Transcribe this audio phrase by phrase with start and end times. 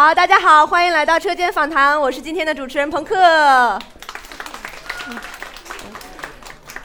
[0.00, 3.78] 好，大家好，欢迎来到车间访谈，我是今天的主持人朋克。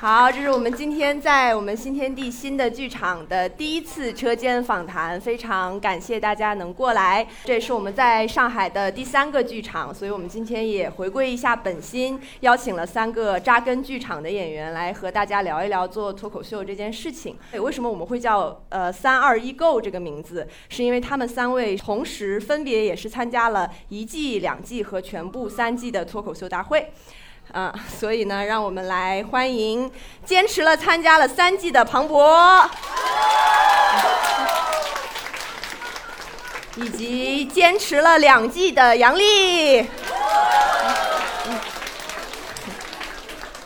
[0.05, 7.25] 好，这是我们今天在我们新天地新的剧场的第一次车间访谈，非常感谢大家能过来。
[7.43, 17.35] 这也是我们在上海的第三个剧场，所以我们今天也回归一下本心，邀请了三个扎根剧场的演员来和大家聊一聊做脱口秀这件事情。
[17.59, 20.47] 为什么我们会叫呃三二一 Go 这个名字？
[20.69, 26.91] 是因为他们三位同时分别也是参加了一季、两季和全部三季的脱口秀大会。
[27.51, 29.89] 啊，所以呢，让我们来欢迎
[30.25, 32.69] 坚持了参加了三季的庞博，
[36.75, 39.87] 以及坚持了两季的杨丽，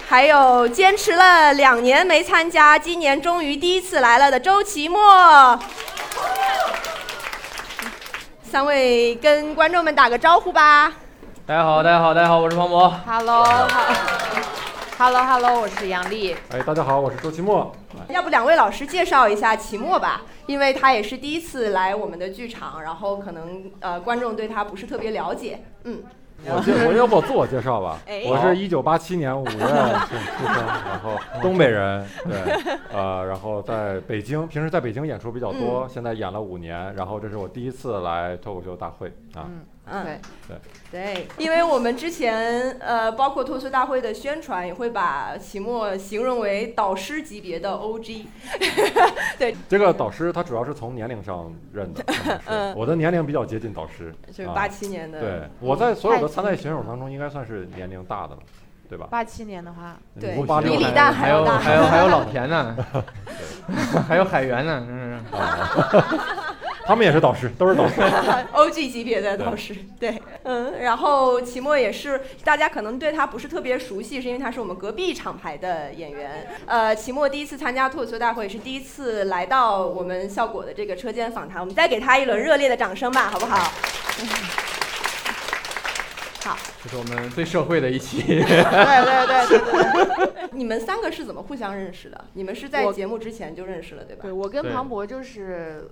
[0.07, 5.59] 还有坚持了两年没参加，今年终于第一次来了的周奇墨。
[8.51, 10.93] 三位跟观众们打个招呼吧。
[11.49, 12.87] 大家好，大家好，大家好，我是庞博。
[13.07, 16.35] Hello，Hello，Hello，我是杨丽。
[16.51, 17.75] 哎，大家好，我是周奇墨。
[18.07, 25.63] 要不两位老师介绍一下齐墨吧，因为他也是第一次来我们的剧场，然后可能呃观众对他不是特别了解。
[25.85, 26.03] 嗯，
[26.45, 28.25] 我介 我要不我自我介绍吧哎？
[28.27, 29.67] 我是一九八七年五月出生，
[30.85, 32.37] 然后 东北人， 对，
[32.93, 39.49] 呃，然后在北京，平时在北京演出比较多，现在演了五年，然后这是我第一次来脱口秀大会啊。
[39.91, 40.19] 嗯，嗯
[40.91, 48.25] 对，对，因为我们之前呃包括脱口大会的宣传也会把齐墨形容为导师级别的 OG
[49.37, 49.55] 对。
[49.67, 52.03] 这个导师他主要是从年龄上认的，
[52.47, 54.13] 嗯我的年龄比较接近导师。
[54.27, 58.39] 啊就是八七年的，对，我在所有的参赛选手当中，应该算是年龄大的了，
[58.89, 59.07] 对吧？
[59.11, 60.35] 八七年的话，对。
[60.63, 62.75] 比李还诞还要大还有还有还有老田呢，
[64.07, 65.19] 还有海源呢，嗯，
[66.89, 68.01] 他们也是导师， 都是导师。
[68.51, 76.47] OG 级别的导师，对，嗯，然后齐墨也是，大家可能对他不是特别熟悉，是因为他是我们隔壁厂牌的演员。
[76.65, 83.55] 呃，齐墨第一次参加脱口秀大会，也是第一次来到我们效果的这个车间访谈，我们再给他一轮热烈的掌声吧，好不好？
[86.43, 88.23] 好，这是我们最社会的一期。
[88.23, 90.49] 对对对对对对。
[90.57, 92.25] 你们三个是怎么互相认识的？
[92.33, 94.31] 你们是在节目之前就认识了，对吧对？
[94.31, 95.87] 我跟庞博就是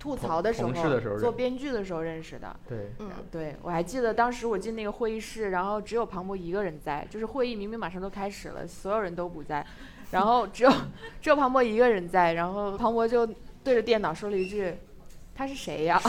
[0.00, 0.72] 吐槽的时候，
[1.18, 2.56] 做编剧的时候认识的。
[2.66, 9.64] 对，嗯，对，我还记得当时我进那个会议室，然后只有庞博一个人在，就是会议明明马上都开始了，所有人都不在，
[10.10, 10.72] 然后只有
[11.20, 13.26] 只有庞博一个人在，然后庞博就
[13.62, 14.74] 对着电脑说了一句
[15.36, 16.00] ：“他是谁呀？”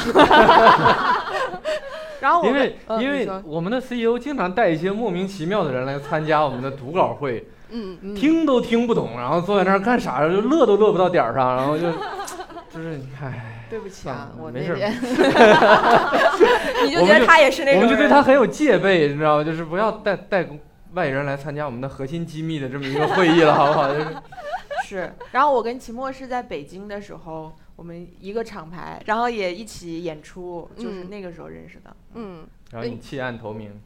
[2.21, 11.91] 然后我因为跟因为我们的 CEO 经常带一些莫名其妙的人来参加我们的读稿会，嗯，嗯听都听不懂，然后坐在那儿干啥，就乐都乐不到点儿上，然后就
[12.71, 14.91] 就是唉，对不起啊，我那边
[16.85, 19.43] 你就觉得他也是那种人，我们就对他很有戒备，你知道吗？
[19.43, 20.45] 就是不要带带
[20.93, 23.87] 外人来参加我们的核心机密的这么一个会议了，好不好？
[23.93, 24.07] 就是
[24.85, 31.95] 是，然后我跟齐墨是在北京的时候，我们一个厂牌，然后也一起演出，就是嗯那个时候认识的。
[32.15, 32.45] 嗯。
[32.71, 33.81] 然后你弃暗投明，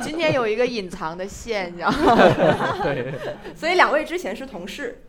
[0.00, 2.16] 今天有一个隐藏的线，你知道吗？
[2.82, 3.12] 对，
[3.56, 5.02] 所以两位之前是同事，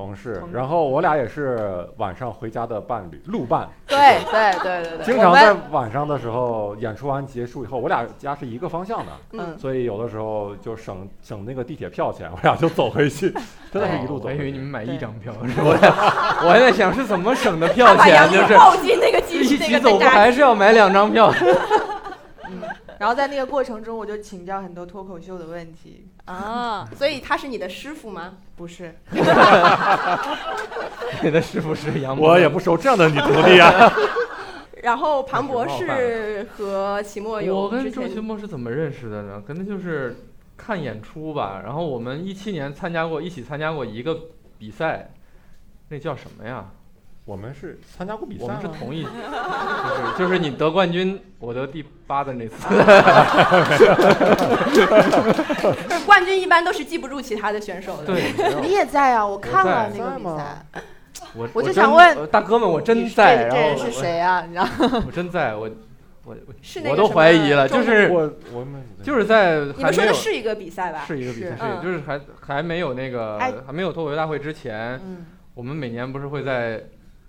[0.00, 3.68] 同事，然后我俩也是晚上回家的伴侣，路伴。
[3.86, 3.98] 对
[4.30, 13.30] 对对对对，经常在晚上的时候演出完结束以后，我俩家是一个方向的，嗯，所以有的时候就省省那个地铁票钱，我俩就走回去，
[13.70, 14.38] 真的是一路走回去。
[14.38, 15.90] 我以为你们买一张票，是我俩
[16.44, 21.32] 我还在想是怎么省的票钱，就是抱进那个机一起走还是要买两张票？
[22.48, 22.62] 嗯，
[22.98, 28.34] 然后在那个过程中，我就请教很多脱口秀的问题，啊， 所以他是你的师傅吗？
[28.56, 28.94] 不是，
[31.22, 33.92] 你的师傅是杨我也不收这样的女徒弟啊。
[34.82, 39.42] 然后庞博是和齐墨有我跟周奇墨是怎么认识的呢？
[39.46, 40.16] 可能就是
[40.56, 41.60] 看演出吧。
[41.64, 44.16] 然后我们一七年参加过，一起参加过一个
[44.56, 45.10] 比赛，
[45.88, 46.70] 那叫什么呀？
[47.30, 52.56] 我们是参加过比赛我们是同一， 就是就是你得冠军，我得第八的那次。
[56.04, 59.24] 冠军一般都是记不住其他的选手的。，对，你也在啊？
[59.24, 60.36] 我看了在那个比在吗
[60.72, 60.82] 赛，
[61.36, 64.44] 我我就想问呃大哥们，我真在，这这人是谁啊？
[64.44, 65.04] 你知道吗？
[65.06, 65.12] 我？
[65.12, 65.70] 真在，我
[66.24, 71.04] 我是那我都个什么怀疑了，就是我我们就是在你们说的是一个比赛吧？
[71.06, 76.82] 是一个比赛，是就是还还没有那个哎还没有脱口秀大会之前，嗯，我们每年不是会在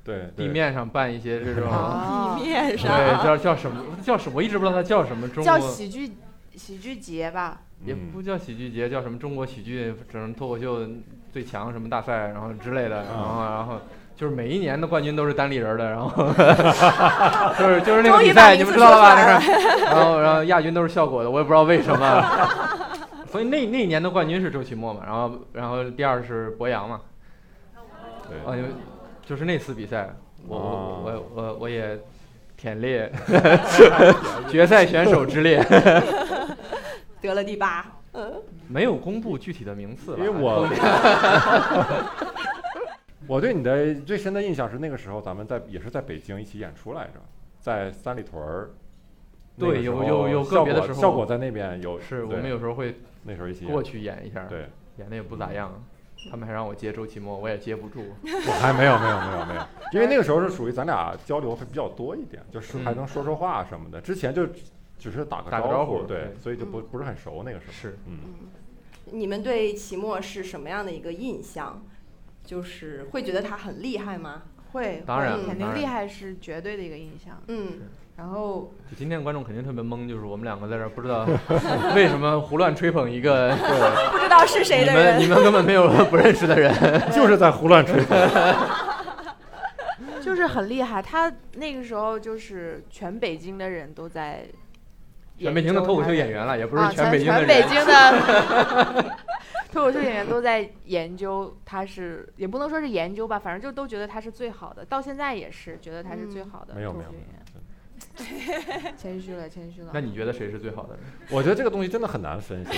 [0.04, 6.12] 对对地面上办一些这种，啊 地面上对，叫叫什么叫什么，我一直不知道它叫什么，中叫国喜剧
[6.56, 7.62] 喜剧节吧？
[7.84, 10.88] 也嗯不叫喜剧节，叫什么中国喜剧什么脱口秀
[11.32, 13.82] 最强什么大赛，然后之类的，然后然后
[14.16, 16.10] 就是每一年的冠军都是单立人的，然后
[17.58, 19.16] 就是就是那个比赛，你们知道了吧？
[19.86, 22.26] 然后然后亚军都是效果的，我也不知道为什么。
[23.32, 27.00] 所以那那一年的冠军是周奇墨嘛，然后然后第二是博洋嘛，
[28.28, 28.58] 对啊，
[29.32, 30.14] 就就是那次比赛，
[30.46, 31.98] 我哦我我我我也
[32.58, 33.10] 舔列
[34.52, 35.64] 决赛选手之列，
[37.22, 37.86] 得了第八。
[38.12, 40.68] 嗯，没有公布具体的名次，因为我
[43.26, 47.22] 我对你的最深的印象是那个时候咱们在也是在北京一起演出来着，
[47.62, 48.72] 在三里屯儿。
[49.58, 54.68] 对有有有个别的时候效果在那边有，是我们有时候会那时候一起过去演一下，对，
[54.98, 55.82] 演的也不咋样，
[56.30, 58.04] 他们还让我接周奇墨，我也接不住。
[58.24, 59.62] 我还没有没有没有没有，
[59.94, 64.00] 因为那个时候是属于咱俩交流会比较多一点，就是还能说说话什么的。
[64.00, 64.48] 之前就
[65.00, 67.74] 只是打个打个招呼对对，所以就不不是很熟那个时候。
[67.74, 68.20] 是，嗯，
[69.06, 71.84] 你们对奇墨是什么样的一个印象？
[72.44, 74.42] 就是会觉得他很厉害吗？
[74.72, 77.40] 会，当然肯定厉害是绝对的一个印象。
[77.48, 77.82] 嗯，
[78.16, 81.26] 然后就今天观众肯定特别懵，就是我们两个在这儿不知道
[81.96, 83.50] 为什么胡乱吹捧一个
[84.12, 85.16] 不知道是谁的人。
[85.16, 86.72] 们你们根本没有 不认识的人。
[87.12, 88.04] 就是在胡乱吹。
[90.22, 94.46] 就是很厉害，他那个时候就是全北京的人都在
[95.40, 97.48] 全北京的脱口秀演员，了，也不是啊，全北京的人。
[97.48, 99.18] 全北京的
[99.72, 107.41] 脱口秀演员都在研究他是，也不能说是研究吧，反正就都觉得他是最好的，到现在也是觉得他是最好的没有没有脱口秀演没有员。。
[108.98, 109.90] 谦虚了，谦虚了。
[109.94, 111.00] 那你觉得谁是最好的人？
[111.30, 112.72] 我觉得这个东西真的很难分析。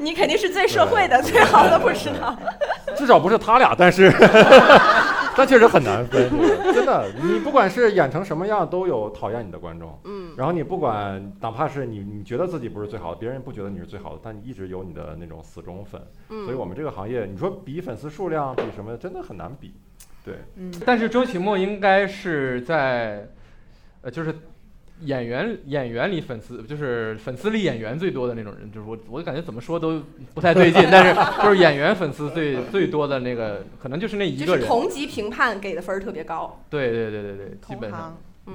[0.00, 2.36] 你肯定是最社会的，最好的不知道。
[2.96, 4.12] 至少不是他俩，但是
[5.36, 6.28] 但确实很难分，
[6.74, 7.10] 真的。
[7.22, 9.98] 你不管是演成什么样，都有讨厌你的观众。
[10.04, 16.00] 嗯，然后你不管，哪怕是你你觉得自己不是最好的，别人不觉得你是最好的，但你一直有你的那种死忠粉。
[16.28, 19.74] 嗯所以我们这个行业，你说比粉丝数量，比什么，真的很难比。
[20.24, 23.28] 对，嗯，但是周奇墨应该是在，
[24.02, 24.34] 呃，就是
[25.02, 30.02] 演员演员里粉丝就是粉丝里演员最多的那种人，就是我我感觉怎么说都
[30.34, 34.66] 不太对劲， 但是就是演员粉丝最最多的那个，可能就是那一就是个人。
[34.66, 36.62] 同级评判给的分儿特别高。
[36.68, 38.16] 对对对对对，基同本上行。
[38.46, 38.54] 嗯，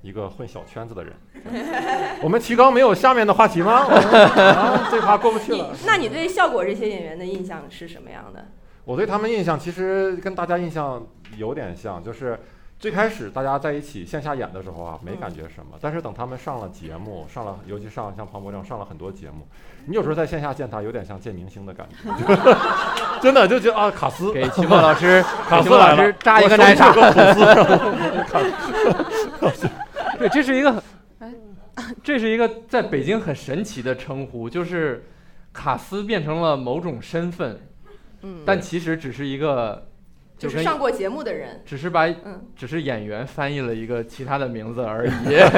[0.00, 1.12] 一个混小圈子的人。
[2.22, 3.84] 我们提纲没有下面的话题吗？
[3.84, 5.76] 啊，这趴过不去了。
[5.84, 8.46] 那你对效果这些演员的印象是什么样的？
[8.84, 11.06] 我对他们印象其实跟大家印象
[11.36, 12.38] 有点像，就是
[12.78, 19.46] 最开始大家在一起线下演的时候啊，没感觉什么，但是等他们上了节目，上了，尤其上像庞博这样上了很多节目，
[19.86, 22.02] 你有时候在线下见他，有点像见明星的感觉，
[23.22, 26.92] 真的就觉得啊，卡斯给秦墨老师，卡斯老师扎一个奶茶
[30.18, 30.82] 对，这是一个
[31.20, 31.32] 哎，
[32.02, 35.06] 这是一个在北京很神奇的称呼，就是
[35.52, 37.60] 卡斯变成了某种身份，
[38.22, 39.88] 嗯，但其实只是一个，
[40.38, 41.62] 就是上过节目的人。
[41.64, 45.10] 只是把嗯，只是演员翻译了一个其他的名字而已。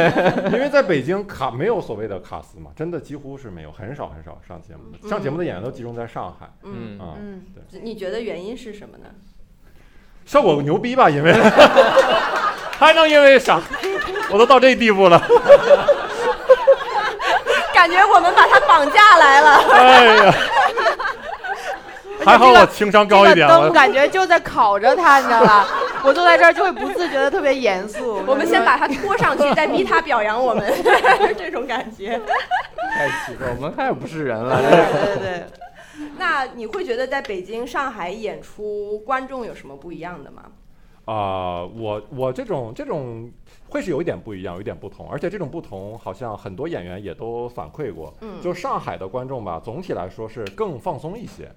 [0.52, 7.15] 因为在北京卡没有所谓的卡司嘛，真的几乎是没有，很少很少上节目的，上节目的演员都集中在上海嗯，啊。
[7.20, 7.43] 嗯，
[7.82, 9.06] 你觉得原因是什么呢？
[10.27, 11.10] 效果牛逼吧？
[11.10, 11.32] 因为
[12.79, 13.60] 还能因为啥？
[14.31, 15.19] 我都到这地步了，
[17.74, 19.50] 感觉我们把他绑架来了。
[19.74, 20.34] 哎呀，
[22.26, 25.66] 还好我情商高一点，这个灯我感觉就在烤着他，你知道吧？
[26.04, 28.22] 我坐在这儿就会不自觉的特别严肃。
[28.26, 30.72] 我们先把他拖上去， 再逼他表扬我们，
[31.36, 32.20] 这种感觉。
[32.94, 34.60] 太奇怪，我们太不是人了。
[34.60, 35.44] 对对对，
[36.19, 40.43] 那你会觉得在北京、上海演出观众有什么不一样的吗？
[41.06, 43.31] 啊、我我这种这种
[43.69, 51.50] 会是有一点不一样，有一点不同，而且这种不同好像很多演员也都反馈过，嗯就上海的观众吧，总体来说是更放松一些。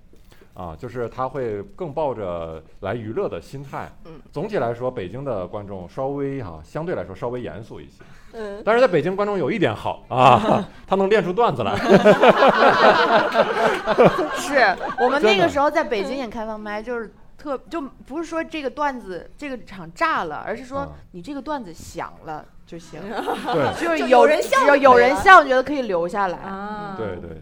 [0.57, 3.87] 啊，就是他会更抱着来娱乐的心态。
[4.05, 8.03] 嗯，总体来说，北京的观众稍微哈、相对来说稍微严肃一些。
[8.33, 11.75] 嗯，但是在北京，观众有一点好啊， 他能练出段子来。
[14.35, 22.99] 是我们那个时候在北京演开放麦，就是特就不是说这个段子这个场炸了，而是说嗯你这个段子响了就行，
[23.53, 26.39] 对就是有人笑有人笑，觉得可以留下来。
[26.39, 27.41] 啊，对对对，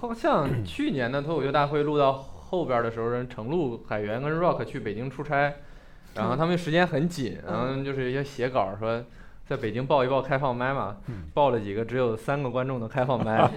[0.00, 5.52] 好像去年的脱口秀大会录到后边的时候，人程璐、海源跟 Rock 去北京出差，
[6.14, 9.02] 然后他们时间很紧，然后就是一些写稿说，
[9.48, 13.36] 在北京报一报开放麦嘛，嗯报了几个只有三个观众的开放麦，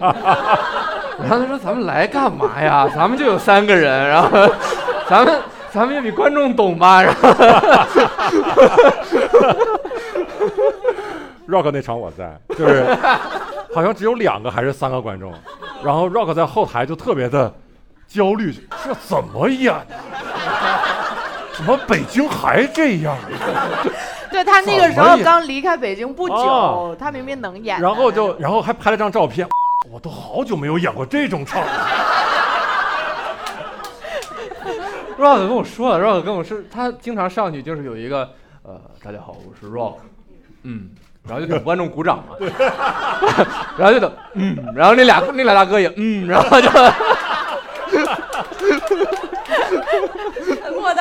[1.20, 2.88] 然后他说咱们来干嘛呀？
[2.94, 4.30] 咱们就有三个人，然后
[5.08, 5.40] 咱们
[5.72, 7.02] 咱们也比观众懂吧？
[7.04, 7.30] 然后
[11.48, 12.86] Rock 那场我在，就是
[13.74, 15.34] 好像只有两个还是三个观众，
[15.84, 17.52] 然后 Rock 在后台就特别的
[18.10, 18.52] 焦虑，
[18.84, 19.96] 这怎么演的？
[21.56, 23.16] 怎么北京还这样？
[24.32, 29.48] 对他那个时候刚离开北京不久，哦他明明能演，然后就然后还拍了张照片，
[29.92, 31.72] 我都好久没有演过这种场面。
[35.20, 38.30] Rock 跟我说了，Rock 跟我说，他经常上去就是有一个
[38.64, 39.96] 呃，大家好，我是 Rock，
[40.64, 40.92] 嗯，
[41.28, 42.36] 然后就等观众鼓掌嘛，
[43.78, 46.70] 然后就等嗯，然后那俩那俩大哥也嗯，然后就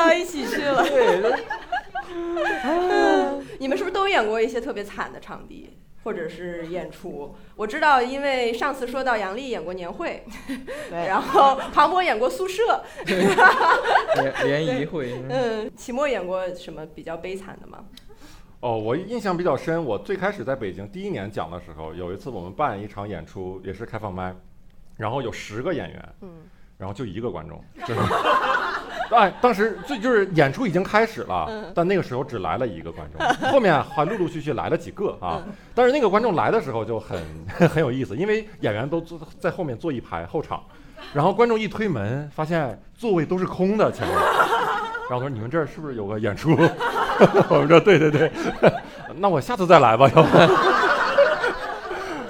[0.09, 0.83] 到一起去了。
[0.83, 1.45] 对，
[3.61, 7.35] 你们是不是都演过一些特别惨的场地，或者是演出？
[7.55, 10.25] 我知道，因为上次说到杨笠演过年会，
[10.89, 13.27] 对，然后庞博演过宿舍，联
[14.45, 17.85] 联谊会，嗯，齐墨演过什么比较悲惨的吗？
[18.61, 24.35] 哦，我印象比较深，我最开始在北京第一年讲的时候，有一次我们办一场演出，也是开放麦，
[24.97, 26.31] 然后有十个演员，嗯，
[26.77, 28.01] 然后就一个观众，就是，
[29.11, 37.19] 哎，当时最就是演出已经开始了，嗯但那个时候只来了一个观众， 后面还陆陆续续来了几个啊，嗯但是那个观众来的时候就很
[37.69, 40.63] 很有意思，因为演员都坐在后面坐一排后场，
[41.15, 44.17] 然后观众一推门，发现座位都是空的前面，
[45.09, 46.51] 然后他说你们这儿是不是有个演出？
[47.49, 48.31] 我们说对对对，
[49.17, 50.39] 那我下次再来吧，要不。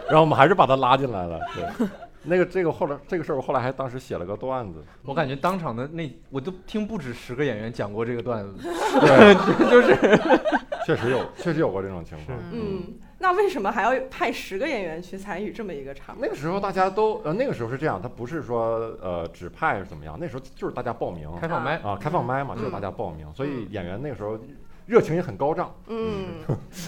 [0.08, 1.86] 然后我们还是把他拉进来了，对。
[2.24, 8.54] 那个这个后来这个事儿，我后来还当时写了个段子，我感觉当场的那我都听不止十个演员讲过这个段子，
[9.00, 9.34] 对，
[9.70, 9.96] 就是
[10.84, 12.38] 确实有，确实有过这种情况。
[12.52, 12.82] 嗯，
[13.18, 16.16] 那为什么还要派十个演员去参与这么一个场？
[16.20, 24.38] 那个时候大家都呃，那个时候是这样，他不是说呃指派是怎么样，那时候就是大家报名开放麦，啊，开放麦嘛，就是嗯大家报名，所以演员那个时候
[24.86, 26.40] 热情也很高涨，嗯，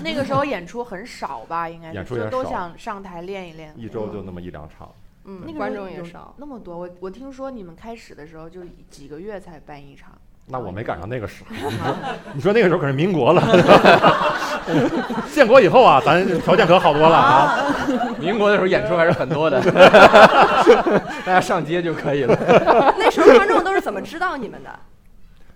[0.02, 3.74] 那个时候演出很少吧，应该是演出也就都想上台练一练。
[3.76, 4.90] 一周就那么一两场。
[5.24, 6.34] 嗯，那个观众也少。
[6.38, 10.12] 那么多，我我听说你们开始的时候就几个月才办一场，
[10.46, 11.80] 那我没赶上那个时候， 你说
[12.34, 13.42] 你说那个时候可是民国了，
[15.32, 17.74] 建国以后啊，咱条件可好多了啊。
[18.18, 19.60] 民国的时候演出还是很多的，
[21.24, 22.36] 大家上街就可以了。
[22.98, 24.70] 那时候观众都是怎么知道你们的？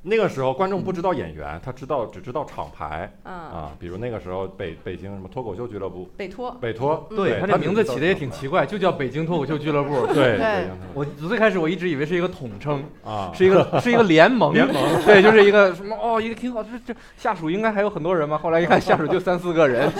[0.06, 6.50] 那个时候观众不知道演员，他知道只知道厂牌嗯，啊，比如那个时候北北京什么脱口秀俱乐部、北脱。
[6.60, 10.06] 北脱，对他这名字起的也挺奇怪，就叫北京脱口秀俱乐部。
[10.08, 10.68] 对 对。
[10.92, 14.74] 我最开始我一直以为是一个统称，啊，是一个 是一个联盟，联盟。
[15.06, 18.36] 对，就是一个什么哦，一个挺好，这这下属应该还有很多人嘛。
[18.36, 19.90] 后来一看下属就三四个人，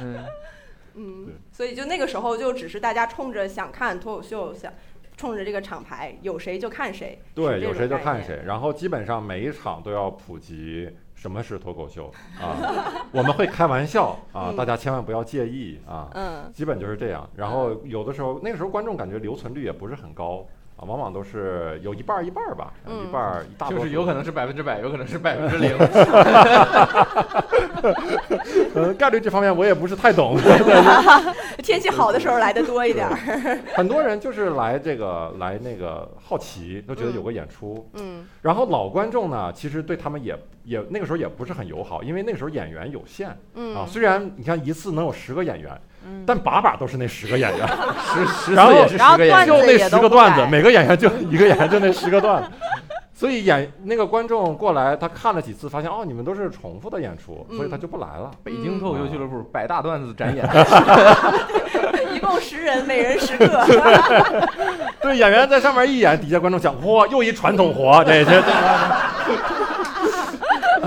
[0.00, 0.24] 嗯，
[0.94, 4.72] 嗯，所以就那个时候就只是大家冲着想看脱口秀，想
[5.18, 7.20] 冲着这个厂牌，有谁就看谁。
[7.34, 7.98] 对，有谁就。
[7.98, 12.10] 看谁，然后基本上每一场都要普及什么是脱口秀
[12.40, 17.28] 啊， 我们会开玩笑啊，嗯大家千万不要介意啊，嗯基本就是这样。
[17.34, 20.46] 然后有的时候那个时候观众感觉留存率也不是很高
[20.78, 25.76] 啊，往往都是有一半儿一半儿吧，嗯一半儿一大多数就是有可能是百分之百，有可能是百分之零。
[28.74, 30.36] 呃概率这方面我也不是太懂，
[31.62, 33.16] 天气好的时候来的多一点儿。
[33.74, 37.88] 很多人就是来这个来那个好奇，都觉得有个演出。
[37.94, 43.36] 嗯然后老观众呢，其实对他们也也那个时候也不是很友好，因为那个时候演员有限啊。
[43.54, 45.78] 嗯，虽然你看一次能有十个演员，
[46.08, 47.68] 嗯，但把把都是那十个演员，
[48.14, 52.48] 十十然后次也是然后十个演员，段子也就那十个段子，每个演员就一个演员就那十个段子。
[53.12, 58.30] 所以演那个观众过来，他看了几次，发现哦，你们都是重复的演出，所以他就不来了。
[58.44, 60.48] 北京脱口秀俱乐部百大段子展演，
[62.14, 63.66] 一共十人，每人十个。
[65.02, 68.52] 对，演员在上面一演，底下观众想，嚯，又一传统活， 这这这。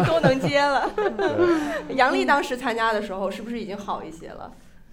[0.06, 0.90] 都能接了。
[1.90, 4.50] 杨笠当时参加的时候，是不是已经好一些了？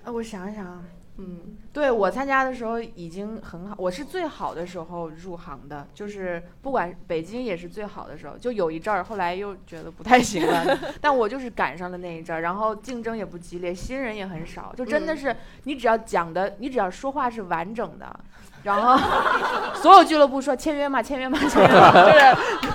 [0.08, 0.80] 呃我想想啊，
[1.18, 18.20] 嗯对我参加的时候已经很好，我是最好的时候入行的，就是不管北京也是最好的时候，就有一阵儿，后来又觉得不太行了， 但我就是赶上了那一阵儿，然后竞争也不激烈，新人也很少，就真的是你只要讲的，你只要说话是完整的，
[18.62, 18.96] 然后
[19.76, 22.72] 所有俱乐部说签约嘛，签约嘛，签约嘛， 就是。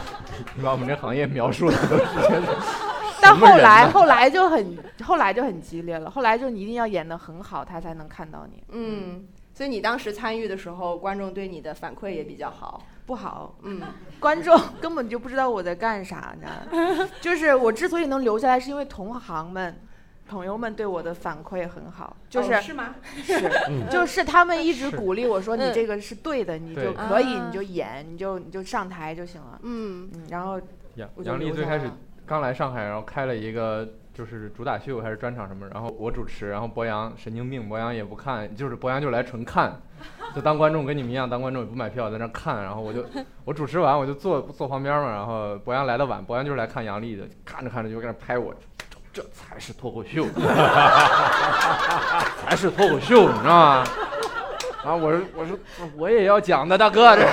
[0.56, 2.04] 你把我们这行业描述的都是
[3.36, 8.63] 后来后来就很后来就很激烈了，后来就你一定要演的很好，他才能看到你。
[8.70, 12.84] 嗯，所以你当时参与的时候，观众对你的反馈也比较好。
[13.06, 13.82] 不好，嗯
[14.18, 17.08] 观众根本就不知道我在干啥呢。
[17.20, 19.78] 就是我之所以能留下来，是因为同行们
[20.25, 22.96] 朋友们对我的反馈很好，就是、哦是吗？
[23.22, 23.38] 是
[23.68, 29.60] 嗯 就是他们一直鼓励我说你嗯这个是对的，你就可以，啊你就演，你就你就上台就行了。
[29.63, 30.58] 嗯嗯，然后
[30.96, 31.98] 杨我就杨丽最开始留下了
[32.34, 39.80] 刚来上海，然后开了一个就是主打秀还是专场什么，然后我主持，然后博洋神经病，博洋也不看，就是博洋就来纯看，
[40.34, 43.06] 就当观众跟你们一样，当观众也不买票在那看，然后我就
[43.46, 48.52] 我主持完我就坐坐旁边嘛，然后博洋来的晚，博洋就是来看杨笠的，看着看着就在那拍我。
[49.13, 50.25] 这才是脱口秀，
[52.44, 53.84] 才是脱口秀，你知道吗？
[54.84, 55.56] 然后我说我说
[55.96, 57.24] 我也要讲的，大哥，这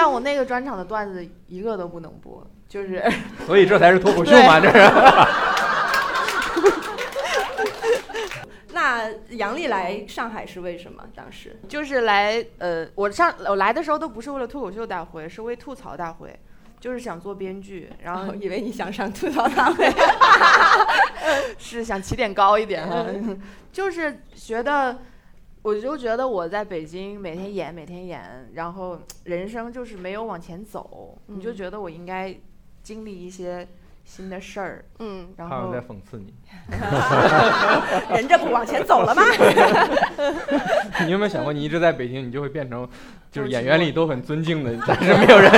[0.00, 3.04] 但我那个专场的段子一个都不能播，就是
[3.44, 4.78] 所以这才是脱口秀嘛，这是。
[8.72, 11.04] 那杨丽来上海是为什么？
[11.14, 16.34] 当时就是来呃，我上我来的时候都不是为了脱口秀大会，是为吐槽大会，
[16.80, 19.86] 就是想做编剧，然后然后以为你想上吐槽大会，
[21.60, 23.04] 是想起点高一点哈，
[23.70, 24.96] 就是觉得，
[25.62, 32.34] 我就觉得我在北京每天演每天演，然后人生就是没有往前走，你就嗯觉得我应该
[32.82, 33.68] 经历一些
[34.02, 36.32] 新的事儿，嗯，然后他们在讽刺你。
[38.16, 39.22] 人这不往前走了吗？
[41.04, 42.88] 你有没有想过，你一直在北京，你就会变成，
[43.30, 45.52] 就是演员里都很尊敬的，但是没有人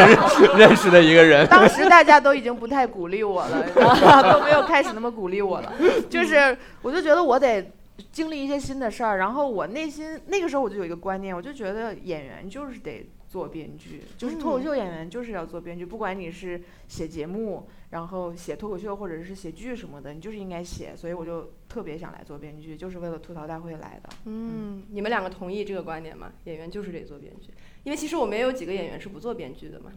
[0.58, 1.46] 认 识的一个人。
[1.46, 5.72] 当时大家都已经不太鼓励我了，都没有开始那么鼓励我了，
[6.10, 7.64] 就是我就觉得我得。
[8.12, 24.10] 经历一些新的事儿，然后我内心那个时候我就有一个观念，我就觉得演员就是得做编剧，就是脱口嗯秀演员就是要做编剧，不管你是写节目，然后写脱口秀或者是写剧什么的，你就是应该写，所以我就特别想来做编剧，就是为了吐槽大会来的。
[24.26, 26.32] 嗯，你们两个同意这个观点吗？
[26.44, 27.50] 演员就是得做编剧，
[27.84, 29.90] 因为其实我们也有几个演员是不做编剧的嘛。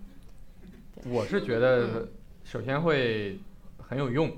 [1.12, 2.08] 我是觉得，
[2.46, 3.38] 首先会
[3.78, 4.34] 很有用，嗯，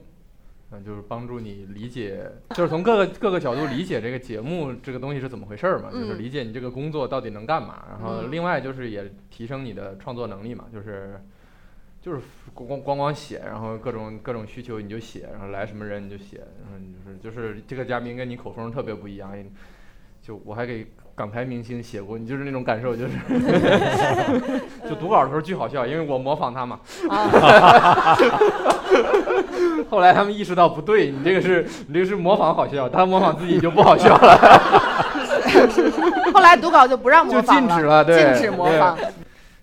[0.83, 7.85] 就是帮助你理解，就是从各个各个角度理解这个节目这个东西是怎么回事儿嘛，就是嗯理解你这个工作到底能干嘛。
[7.89, 11.21] 然后嗯另外就是也提升你的创作能力嘛，就是
[12.01, 12.21] 就是
[12.53, 19.31] 光光光光写，然后各种各种需求你就写，然后来什么人你就写，然后就是就是这个嘉宾跟你口风特别不一样，
[20.21, 23.13] 就我还给港台明星写过，你就是那种感受，就是
[24.87, 26.79] 就读稿的时候巨好笑，因为我模仿他嘛。
[29.89, 34.37] 后来他们意识到不对，你这个是你这个是模仿好笑，他模仿自己就不好笑了，
[36.31, 38.95] 后来读稿就不让模仿了就仿禁止了，对，禁止模仿。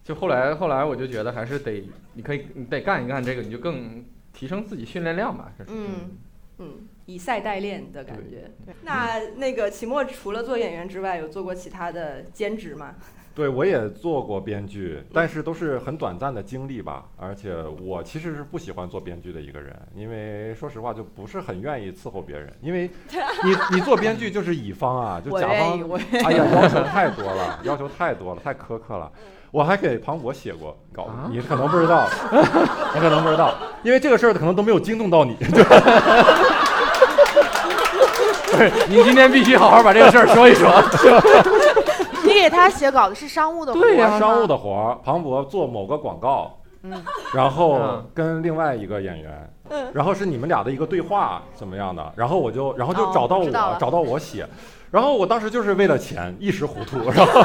[0.03, 5.45] 就后来后来我就觉得还是得，你可以你得干一干这个，你就更提升自己训练量吧。
[5.57, 6.11] 这是嗯
[6.59, 6.67] 嗯，
[7.07, 8.75] 以赛代练的感觉对。
[8.83, 12.95] 那那个齐墨除了做演员之外，有做过其他的兼职吗？
[13.35, 17.07] 对，我也做过编剧，但是都是很短暂的经历吧。
[17.17, 22.53] 而且我其实是不喜欢做编剧的一个人，因为说实话就不是很愿意伺候别人。
[22.63, 22.89] 因为
[23.43, 25.81] 你 你做编剧就是乙方啊，就甲方，
[26.25, 29.11] 哎呀， 要求太多了，要求太多了，太苛刻了。
[29.51, 32.09] 我还给庞博写过稿你可能不知道，
[32.95, 35.37] 你可能不知道，因为这个事儿可能都没有惊动到你。
[38.55, 40.71] 不是，您今天必须好好把这个事儿说一说。
[42.25, 47.03] 你给他写稿子是商务的活对呀商务的活儿，庞博做某个广告，嗯，
[47.35, 48.07] 然后嗯。
[48.15, 49.87] 跟另外一个演员，嗯。
[49.93, 53.77] 然后是你们俩的一个对话怎么样的，然后我就然后就哦找到我，知道了。
[53.79, 54.47] 找到我写，
[54.91, 57.43] 然后我当时就是为了钱一时糊涂，然后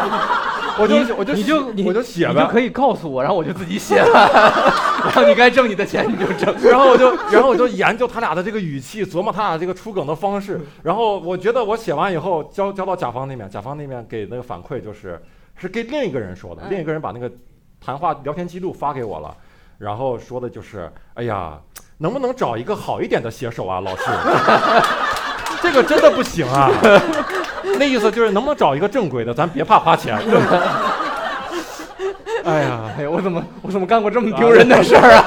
[0.79, 4.29] 我就我就你就你我就写你就，可以告诉我，然后我就自己写了，
[5.03, 6.55] 然后你该挣你的钱你就挣。
[6.63, 15.21] 然后我就然后我就研究他俩的这个语气，琢磨他俩这个出梗的方式，然后我觉得我写完以后交交到甲方那边，甲方那边给那个反馈就是
[15.55, 17.31] 是给另一个人说的，嗯另一个人把那个
[17.83, 19.35] 谈话聊天记录发给我了，
[19.77, 21.57] 然后说的就是，哎呀，
[21.97, 24.03] 能不能找一个好一点的写手啊，老师？
[25.61, 26.71] 这个真的不行啊。
[27.77, 30.17] 那意思就是能不能找一个正规的，咱别怕花钱。
[32.45, 35.23] 哎呀，哎呀，我怎么我怎么干过这么丢人的事儿啊？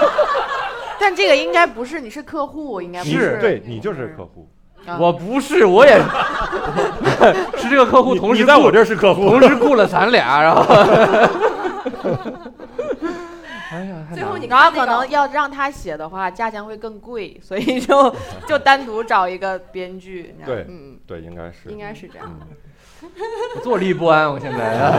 [0.99, 3.39] 但这个应该不是，你是客户，应该不你是。
[3.41, 4.49] 对你就是客户，
[4.87, 5.99] 啊我不是，我也
[7.59, 10.75] 是这个客户同时在我这是客户，同时雇了咱俩，然后。
[13.73, 18.15] 哎呀，最后你然后可能要让他写的话，价钱会更贵，所以就
[18.47, 20.35] 就单独找一个编剧。
[20.45, 22.39] 对嗯，对，应该是应该是这样。
[23.65, 24.93] 坐立不安，我现在，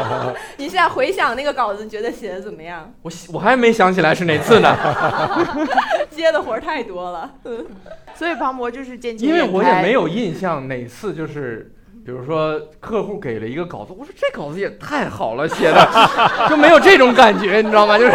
[0.56, 2.90] 你现在回想那个稿子，你觉得写的怎么样？
[3.02, 4.74] 我我还没想起来是哪次呢，
[6.10, 7.30] 接的活儿太多了。
[7.44, 7.66] 嗯
[8.14, 11.72] 所以庞博就是渐渐因为我也没有印象哪次就是。
[12.10, 15.88] 比如说，客户给了一个稿子，我说这稿子也太好了，写的
[16.48, 17.96] 就没有这种感觉，你知道吗？
[17.96, 18.12] 就是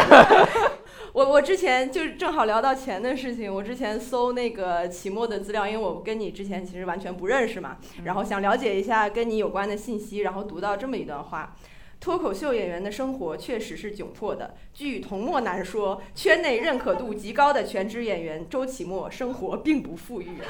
[1.14, 11.56] 我我之前就是正好聊到钱的事情，我之前搜那个期末的资料，因为我跟你之前其实完全不认识嘛，然后想了解一下跟你有关的信息，然后读到这么一段话。
[12.02, 14.56] 脱口秀演员的生活确实是窘迫的。
[14.74, 20.28] 据童墨南说，圈内认可度极高的全职演员周奇墨生活并不富裕。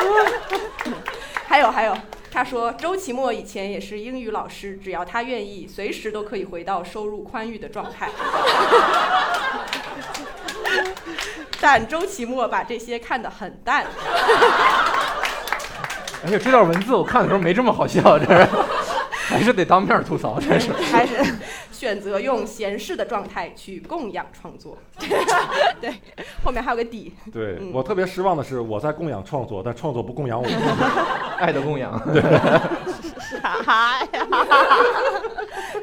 [1.46, 1.96] 还有还有，
[2.30, 8.08] 他说周奇墨以前也是英语老师，只要他愿意，随时都可以回到收入宽裕的状态。
[11.60, 13.84] 但周奇墨把这些看得很淡。
[16.24, 18.48] 哎呀，这段文字我看的时候没这么好笑，这是
[19.30, 20.72] 还是得当面吐槽，真是。
[20.90, 21.14] 还是
[21.70, 24.76] 选择用闲适的状态去供养创作。
[25.80, 25.94] 对，
[26.44, 27.14] 后面还有个底。
[27.32, 30.46] 对、嗯我特别失望的是，我在供养创作，但创作不供养我。
[31.38, 31.96] 爱的供养。
[32.12, 32.20] 对
[33.40, 34.26] 啥呀？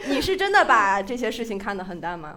[0.08, 2.36] 你是真的把这些事情看得很淡吗？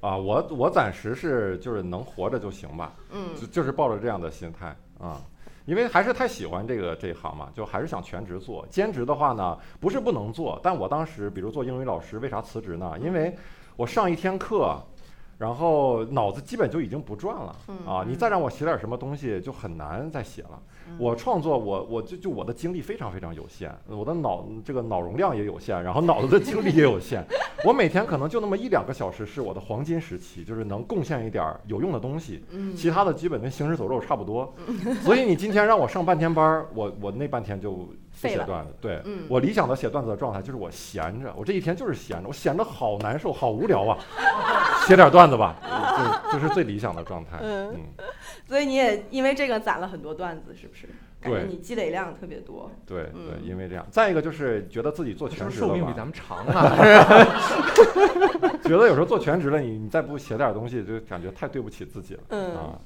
[0.00, 5.20] 啊，我我暂时是就是能活着就行吧，嗯就就是抱着这样的心态啊，
[5.70, 8.66] 因为还是太喜欢这个这一行嘛，就还是想全职做。
[8.68, 12.98] 兼职的话呢，不是不能做，但我当时比如做英语老师，为啥辞职呢？
[13.00, 13.32] 因为
[13.76, 14.76] 我上一天课，
[15.38, 17.54] 然后脑子基本就已经不转了
[17.86, 20.60] 啊，你再让我写点什么东西，就很难再写了。
[20.98, 27.24] 我创作，我我就就我的精力非常非常有限，我的脑这个脑容量也有限，然后脑子的精力也有限。
[27.64, 34.52] 我每天可能就那么一两个小时是我的黄金时期，就是能贡献一点儿有用的东西，嗯其他的基本跟行尸走肉差不多。
[35.04, 37.88] 所以你今天让我上半天班儿，我我那半天就
[38.28, 38.74] 写段子。
[38.80, 43.98] 对、嗯我理想的写段子的状态就是我闲着，我这一天就是闲着，我闲着好难受，好无聊啊，
[44.86, 45.56] 写点段子吧，
[46.32, 47.38] 就就是最理想的状态。
[47.40, 48.04] 嗯嗯，
[48.48, 50.88] 所以你也因为这个攒了很多段子，是不是？
[51.20, 52.70] 感觉对你积累量特别多。
[52.86, 53.86] 对对，嗯因为这样。
[53.90, 56.74] 再一个就是觉得自己做全职寿命比咱们长啊？
[58.64, 62.20] 觉得有时候做全职了，你你再不写点东西，就感觉太对不起自己了。
[62.30, 62.78] 嗯啊，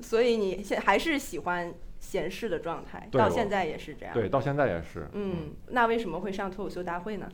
[0.00, 1.70] 所以你现还是喜欢
[2.04, 4.12] 闲适的状态，到现在也是这样。
[4.12, 5.08] 对，到现在也是。
[5.14, 7.26] 嗯，那为什么会上脱口秀大会呢？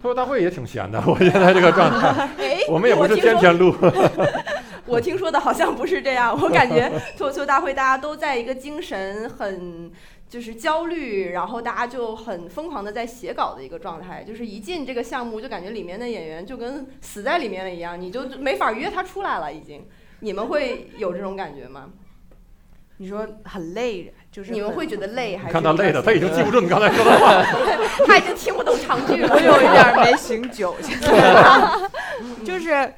[0.00, 3.74] 脱口大会也挺闲的， 我现在这个状态， 哎，我们也不是天天录。
[4.84, 9.90] 我听说 的好像不是这样，我感觉脱口秀大会大家都在一个精神很
[10.28, 19.86] 就是焦虑，然后大家就很疯狂的在写稿的一个状态，就是一进这个项目就感觉里面的演员就跟死在里面了一样，你就没法约他出来了已经。
[20.20, 21.90] 你们会有这种感觉吗？
[22.98, 25.52] 你说很累，就是你们会觉得累还是？
[25.52, 27.42] 看他累的，他已经记不住你刚才说的话。
[28.06, 29.34] 他已经听不懂长句了。
[29.34, 31.90] 我有一点儿没 醒酒，现在
[32.44, 32.92] 就是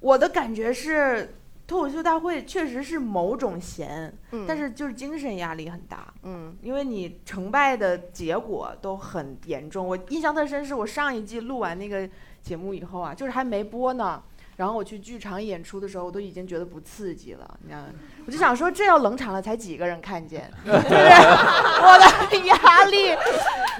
[0.00, 1.34] 我的感觉是，
[1.66, 9.86] 脱口秀大会确实是某种闲，嗯但是就是精神压力很大，嗯因为你成败的结果都很严重。
[9.86, 12.08] 我印象特深，是我上一季录完那个
[12.42, 14.22] 节目以后啊，就是还没播呢。
[14.58, 17.86] 然后我去剧场演出的时候，我都已经觉得不刺激了，你知道吗？
[18.26, 21.96] 我就想说，这要冷场了，才几个人看见， 对不对我
[22.28, 23.16] 的压力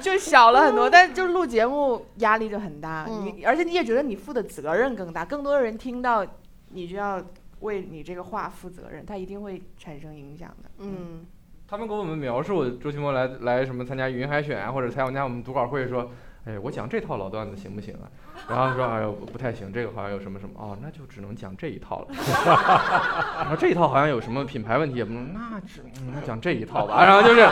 [0.00, 0.88] 就小了很多。
[0.90, 6.24] 但是就录节目压力就很大，嗯你而且你也觉得你负的责任更大，更多的人听到，
[6.70, 7.20] 你就要
[7.60, 10.70] 为你这个话负责任，它一定会产生影响的。
[10.78, 11.26] 嗯
[11.66, 16.10] 他们给我们描述周奇墨来来什么参加云海选啊，或者参加我们读稿会说，
[16.48, 18.08] 哎，我讲这套老段子行不行啊？
[18.48, 22.06] 然后说，哎呦不太行，这个好像有什么什么，哦，那就只能讲这一套了。
[23.38, 27.04] 然后这一套好像有什么品牌问题，也不能，那只嗯那讲这一套吧。
[27.04, 27.46] 然后就是，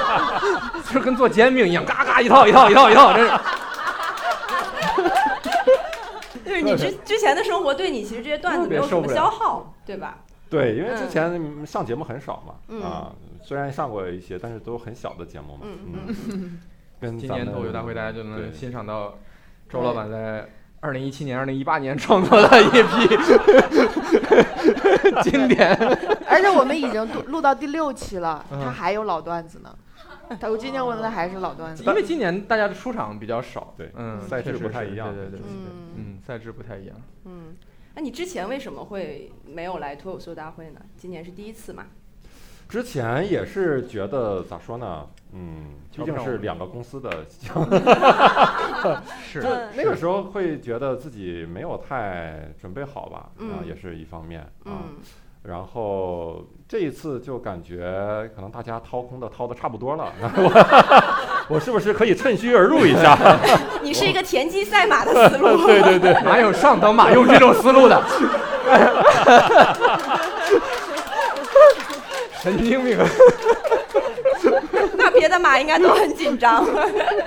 [0.95, 3.35] 就跟做煎饼一样，嘎嘎一套一套一套一套，真是。
[6.47, 10.21] 就是你之之前的生活对你其实这些段子没有什么消耗，对吧？
[10.49, 15.61] 对，因为之嗯前上节目很少嘛，嗯啊，虽然上过一些，但是都很小的节目嘛。
[15.65, 15.79] 嗯
[16.31, 16.61] 嗯，
[17.01, 19.19] 跟今年脱口秀大会大家就能欣赏到
[19.69, 20.49] 周老板在
[20.81, 23.17] 二零一七年、二零一八年创作的一批
[25.23, 25.77] 经典。
[26.29, 29.77] 而且我们已经录录到第六期了，嗯他还有老段子呢。
[30.41, 31.85] 他我今天问的还是老段子。
[31.85, 36.97] 因为今年大家的出场比较少，对嗯，赛制不太一样对对对，嗯嗯，赛制不太一样。
[37.25, 37.55] 嗯，
[37.95, 40.81] 那你之前为什么会没有来脱口秀大会呢？
[40.97, 41.87] 今年是第一次嘛？
[42.69, 45.07] 之前也是觉得咋说呢？
[45.39, 47.11] 嗯，毕竟是两个公司的
[49.23, 54.49] 是就那个时候会觉得自己没有太准备好吧，啊，嗯也是一方面啊。
[54.65, 54.97] 嗯
[55.43, 63.17] 然后这一次就感觉可能大家掏空的掏的差不多了，我 我是不是可以趁虚而入一下？
[63.81, 65.65] 你是一个田忌赛马的思路。
[65.65, 68.03] 对对对，哪有上等马用这种思路的？
[72.43, 72.99] 神经病！
[75.39, 76.65] 马应该都很紧张。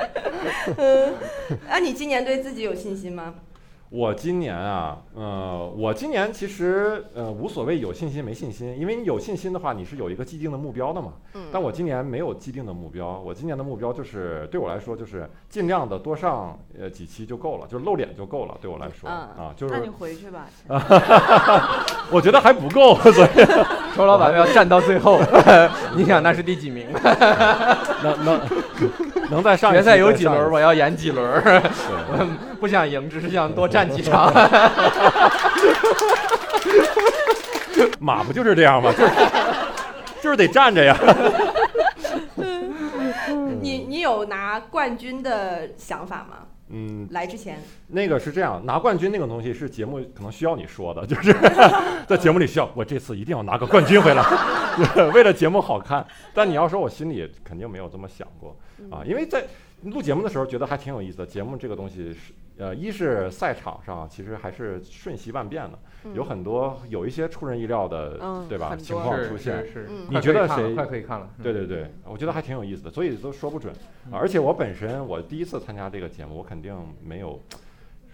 [0.77, 1.13] 嗯，
[1.67, 3.35] 那你今年对自己有信心吗？
[3.91, 11.13] 我今年啊，呃，我今年其实呃无所谓有信心没信心，因为你有信心的话，你是有一个既定的目标的嘛。
[11.33, 20.45] 嗯但我今年没有既定的目标，我今年的目标就是对我来说就是尽量的多上呃几期就够了，就是露脸就够了，对我来说、嗯啊，就是那你回去吧。
[22.11, 23.29] 我觉得还不够， 所以
[23.97, 25.19] 周老板要站到最后，
[25.95, 26.85] 你想那是第几名？
[28.03, 28.39] 能能
[29.31, 31.41] 能在上决赛有几轮，我要演几轮。
[31.43, 32.27] 我
[32.59, 34.33] 不想赢，只是想多站几场。
[37.99, 38.91] 马不就是这样吗？
[38.91, 39.11] 就是
[40.23, 40.97] 就是得站着呀。
[43.61, 46.37] 你你有拿冠军的想法吗？
[46.69, 51.33] 嗯，来之前，那个是这样，拿冠军那个东西是节目可能需要你说的， 就是
[52.07, 54.23] 在节目里需要我这次一定要拿个冠军回来，
[55.13, 56.05] 为了节目好看。
[56.33, 58.55] 但你要说我心里肯定没有这么想过
[58.89, 59.43] 啊，因为在
[59.83, 61.25] 录节目的时候觉得还挺有意思的。
[61.25, 65.79] 节目这个东西是呃，一是赛场上其实还是瞬息万变的，
[66.13, 68.75] 有很多有一些出人意料的，嗯对吧？
[68.75, 69.65] 情况出现。
[69.65, 71.29] 是是，嗯你觉得快可以看了谁快可以看了？
[71.37, 73.73] 嗯对对对，我觉得还挺有意思的，所以都说不准。
[74.11, 77.41] 啊而且我本身我第一次参加这个节目，我肯定没有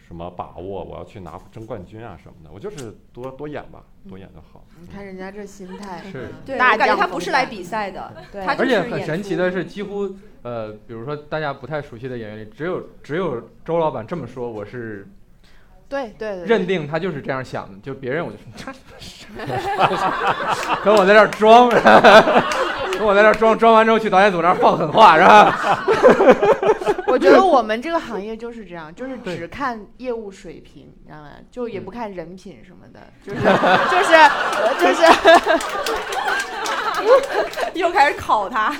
[0.08, 4.64] 什么把握我要去拿争冠军啊什么的，我就是多多演吧，多演就好。
[4.80, 15.08] 你看人家这心态，是对，大我感觉他不是来比赛的，对他而且很神奇的是，几乎呃，比如说大家不太熟悉的演员里，只有只有周老板这么说，我是
[15.90, 18.72] 对对对，认定他就是这样想的，就别人我就说，
[20.86, 21.68] 跟我在这儿装，
[22.98, 25.84] 跟我在这儿装，装完之后去导演组那儿放狠话是吧？
[27.08, 31.30] 我觉得我们这个行业就是这样，就是只看业务水平，你知道吗？
[31.52, 33.42] 就也不嗯看人品什么的，就是
[33.92, 34.12] 就是
[34.82, 35.04] 就是，
[37.80, 38.76] 又开始考他。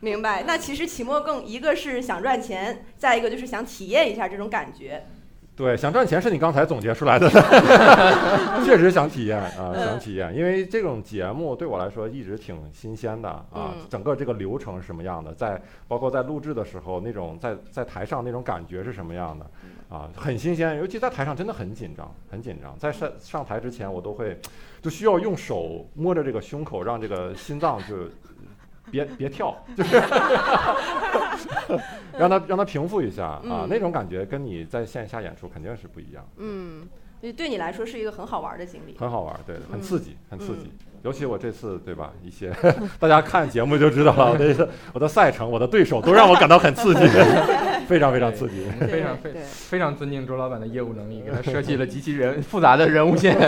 [0.00, 0.44] 明白。
[0.46, 5.04] 那其实期末更一个是想赚钱，再一个就是想体验一下这种感觉。
[5.56, 7.30] 对，想赚钱是你刚才总结出来的，
[8.62, 19.46] 确实想体验啊，想体验，因为这种节目对我来说一直挺新鲜的啊嗯，整个这个流程是什么样的，在包括在录制的时候那种在在台上那种感觉是什么样的
[19.88, 24.38] 啊，很新鲜，尤其在台上真的很紧张，很紧张，在上上台之前我都会
[24.82, 27.96] 就需要用手摸着这个胸口，让这个心脏就。
[28.96, 29.96] 别别跳，就是
[32.18, 36.86] 让他让他平复一下啊嗯，那种感觉跟你在线下演出肯定是不一样，嗯，
[37.20, 38.96] 对对你来说是一个很好玩的经历。
[38.98, 40.70] 很好玩，对，很嗯刺激，很刺激嗯。
[41.02, 42.52] 尤其我这次对吧，一些
[42.98, 47.00] 大家看节目就知道了，我的我的赛程，我的对手都让我感到很刺激，
[47.86, 48.64] 非常非常刺激。
[48.90, 53.36] 非常非非常尊敬周老板的业务能力，给他设计了极其人 复杂的人物线。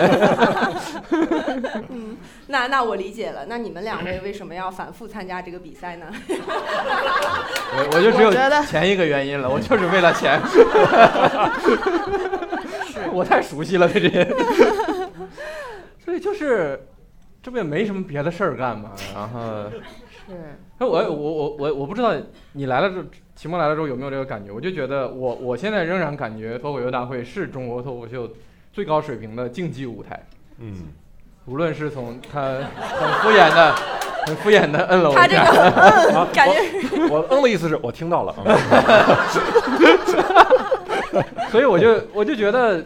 [1.89, 3.45] 嗯那那我理解了。
[3.47, 6.07] 那你们两位为什么要反复参加这个比赛呢？
[6.27, 8.31] 我我就只有
[8.63, 10.39] 前一个原因了，我就是为了钱。
[13.11, 14.25] 我太熟悉了对这些，
[16.03, 16.87] 所以就是
[17.41, 19.69] 这不也没什么别的事儿干嘛，然后。
[20.27, 22.13] 是那我我我我我不知道
[22.53, 23.03] 你来了之后，
[23.35, 24.51] 期末来了之后有没有这个感觉？
[24.51, 28.29] 我就觉得我我现在仍然感觉脱口秀大会是中国脱口秀
[28.71, 30.25] 最高水平的竞技舞台，
[30.59, 30.73] 嗯，
[31.45, 33.75] 无论是从他很敷衍的、
[34.25, 35.41] 很敷衍的摁了我一下，他这个。
[36.19, 36.53] 啊感觉
[37.09, 38.55] 我我嗯的意思是我听到了，嗯
[41.51, 42.83] 所以我就我就觉得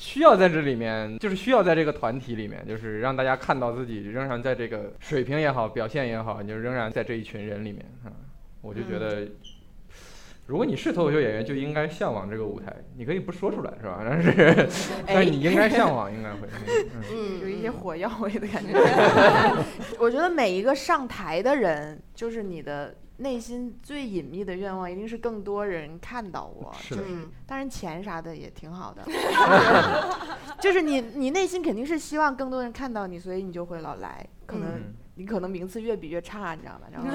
[0.00, 8.08] 需要在这里面，就是需要在这个团体里面，就是让大家看到自己仍然在这个水平也好，表现也好，你就仍然在这一群人里面啊。
[8.62, 9.28] 我就觉得，
[10.46, 12.74] 如果你是脱口秀演员，就应该向往这个舞台。
[12.96, 14.02] 你可以不说出来是吧？
[14.08, 14.68] 但是
[15.06, 16.48] 但是你应该向往，应该会。
[17.12, 18.72] 嗯有一嗯些火药味的感觉。
[20.00, 26.74] 我觉得每一个上台的人，就是你的内心最隐秘的愿望，一定是更多人看到我。
[26.80, 26.96] 是
[27.46, 29.02] 当然钱啥的也挺好的，
[30.60, 34.26] 就是你你内心肯定是希望更多人看到你，所以你就会老来。
[34.46, 36.86] 可能嗯你可能名次越比越差，你知道吧？
[36.90, 37.08] 然后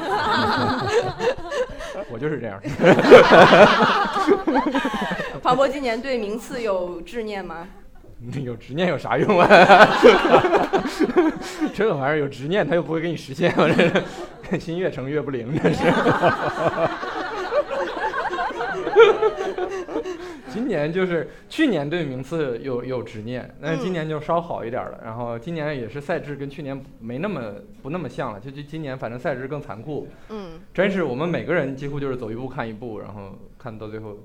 [2.12, 2.62] 我就是这样。
[5.42, 7.68] 庞博今年对名次有执念吗？
[8.44, 9.48] 有执念有啥用啊？
[11.74, 13.70] 这玩意儿有执念，他又不会给你实现，我
[14.50, 15.84] 这心越诚越不灵，这是。
[20.50, 25.02] 今年就是去年对名次有有执念，但是今年就稍好一点了。
[25.04, 34.18] 然后今年也是赛制跟去年没那么不那么像了，就就今年反正赛制更残酷，嗯真是我们每个人几乎就是走一步看一步，然后看到最后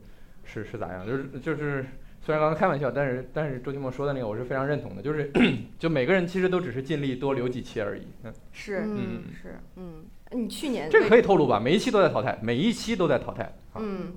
[0.44, 1.84] 是是咋样，就是就是。
[2.30, 5.32] 虽然刚刚开玩笑，但是但是周奇墨说的那个我是非常认同的，就是
[5.80, 8.06] 就每个人其实都只是尽力多留几期而已。
[8.22, 11.58] 嗯，是嗯是，嗯，你去年这个可以以透露吧？
[11.58, 13.42] 每一期都在淘汰，每一期都在淘汰。
[13.72, 14.12] 啊，嗯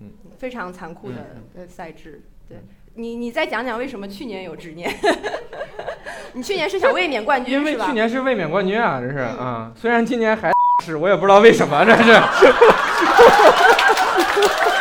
[0.00, 2.20] 嗯非常残酷的赛制。
[2.46, 2.58] 对
[2.92, 4.94] 你你再讲讲为什么去年有执念？
[6.34, 7.92] 你去年是想卫冕冠军因为去？
[7.92, 10.52] 年是卫冕冠军啊，这是啊、虽然今年还
[10.84, 12.12] 是，我也不知道为什么，这是。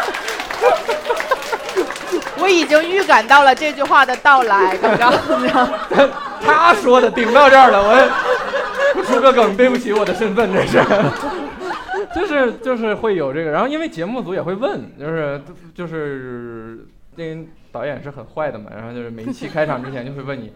[2.55, 5.11] 我已经预感到了这句话的到来，刚刚
[6.41, 10.79] 他说的顶到这儿了，我不出个梗，对不起我的身份，这是。
[12.15, 15.41] 就是就是会有这个，然后因为节目组也会问，就是
[15.73, 16.87] 就是
[17.17, 17.41] 那个
[17.73, 20.53] 导演是很坏的嘛，然后就是每一期开场之前就会问你，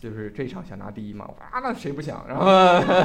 [0.00, 1.24] 就是这场想拿第一嘛？
[1.26, 2.24] 我说啊，那谁不想？
[2.28, 2.46] 然后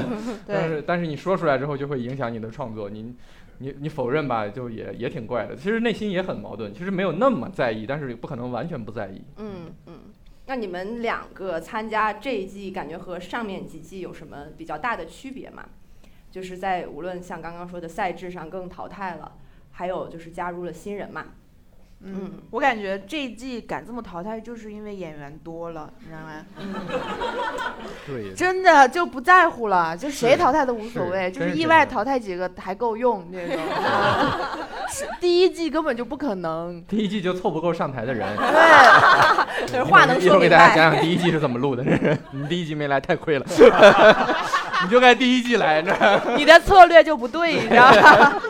[0.48, 3.16] 但是但是你说出来之后就会影响你的创作，你
[3.60, 5.56] 你你否认吧，就也也挺怪的。
[5.56, 9.22] 其实内心也很矛盾，其实没有那么在意，但是不可能完全不在意。
[9.38, 10.00] 嗯嗯。
[10.46, 15.66] 那你们两个参加这一季，感觉和上面几季有什么比较大的区别吗？
[16.30, 19.34] 就是在无论像刚刚说的赛制上更淘汰了，
[19.72, 21.26] 还有就是加入了新人嘛。
[22.04, 26.46] 嗯，我感觉这一季敢这么淘汰，就是因为演员多了，你知道吗？
[28.06, 33.58] 对，真的就不在乎了，就谁淘汰都无所谓，是就是意外淘汰几个还够用这种。
[34.90, 36.82] 是第一季根本就不可能。
[36.88, 38.26] 第一季就凑不够上台的人。
[38.38, 40.58] 对， 就是话能一会儿给说明白。
[40.58, 41.84] 大家讲讲第一季是怎么录的。
[42.32, 43.46] 你第一季没来太亏了，
[44.84, 46.22] 你就该第一季来，你知道吗？
[46.38, 48.42] 你的策略就不对，你知道吗？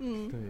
[0.00, 0.40] 嗯对。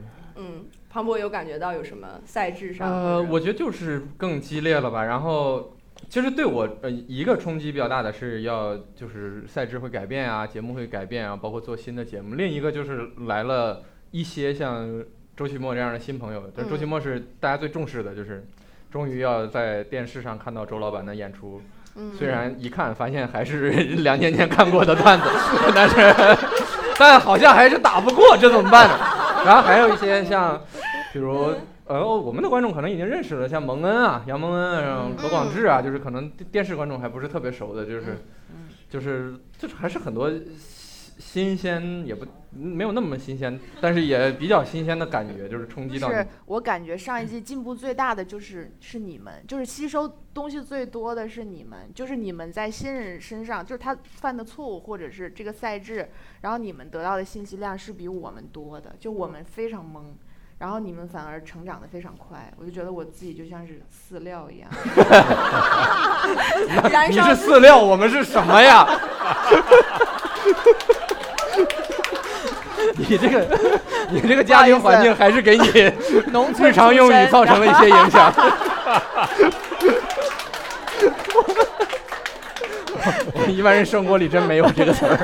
[0.92, 2.87] 嗯，庞博有感觉到有什么赛制上？
[2.87, 5.05] 呃，我觉得就是更激烈了吧。
[5.05, 5.74] 然后，
[6.09, 12.35] 其实对我呃一个冲击比较大的是要就是赛制会改变啊，节目会改变啊，包括做新的节目。
[12.35, 15.02] 另一个就是来了一些像
[15.35, 18.46] 周奇墨这样的新朋友，就是周奇嗯墨是大家最重视的，就是
[18.90, 21.62] 终于要在电视上看到周老板的演出。
[21.96, 23.70] 嗯，虽然一看发现还是
[24.05, 25.24] 两年前看过的段子，
[25.74, 25.96] 但是
[26.98, 28.98] 但好像还是打不过，这怎么办呢？
[29.46, 30.61] 然后还有一些像，
[31.12, 31.55] 比如
[31.87, 38.18] 呃，我们的观众可能已经认识了，像蒙恩啊、杨蒙恩啊、嗯何广志啊，就是可能电电视观众还不是特别熟的，就是
[38.50, 38.68] 嗯。
[38.88, 40.31] 就是就是还是很多
[41.25, 56.11] 新新鲜，也不没有那么新鲜，但是也比较新鲜的感觉，就是冲击到你是我感觉上一季进步最大的就是是你们，就是吸收东西最多的是你们，就是你们在新人身上，就是他犯的错误或者是这个赛制，
[56.43, 60.13] 然后你们得到的信息量是比我们多的，就我们非常懵。
[60.59, 64.71] 然后你们反而成长的非常快，我就觉得我自己就像是饲料一样。
[67.11, 68.87] 你是饲料，我们是什么呀？
[72.98, 73.59] 你这个，
[74.11, 75.92] 你这个家庭环境还是给你
[76.31, 78.33] 农村日常用语造成了一些影响。
[83.48, 85.18] 一般人生活里真没有这个词儿。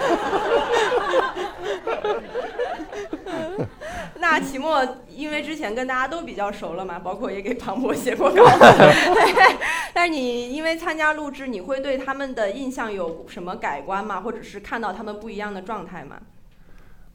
[4.21, 4.83] 那期末，
[5.15, 8.45] 因为之前跟大家都比较熟了嘛，包括也给庞博写过稿。
[9.95, 14.21] 但是你因为参加录制，你会对他们的印象有什么改观吗？
[14.21, 16.17] 或者是看到他们不一样的状态吗？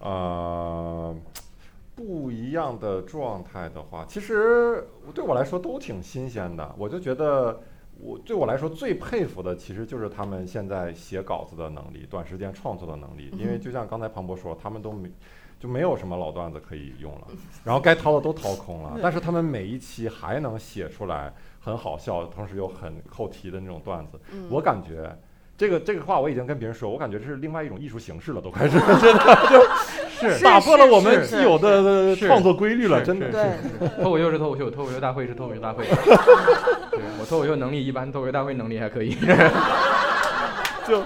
[0.03, 1.15] 呃，
[1.95, 6.75] 不一样的状态的话，其实对我来说都挺新鲜的。
[6.77, 7.59] 我就觉得，
[7.99, 13.29] 我对我来说最佩服的，其实就是他们现在写稿子的能力，短时间创作的能力。
[13.37, 15.09] 因为就像刚才庞博说，他们都没。
[15.59, 17.27] 就没有什么老段子可以用了，
[17.63, 24.19] 然后该掏的都掏空了，但是他们每一期还能写出来很好笑，同时又很扣题的那种段子。
[24.33, 25.17] 嗯，我感觉
[25.55, 29.37] 这个这个话我已经跟别人说，我感觉这是另外一种艺术形式了，都开始 真的
[30.19, 35.85] 就是打破了我们既有的创作规律了，真的是，脱口秀是脱口秀，脱口秀大会是脱口秀大会。
[36.91, 39.15] 对我脱口秀能力一般，脱口秀大会能力还可以。
[40.87, 41.01] 就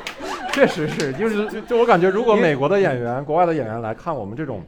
[0.54, 4.66] 确实是，就是就就我感觉，如果美国的演员、国外的演员来看我们这种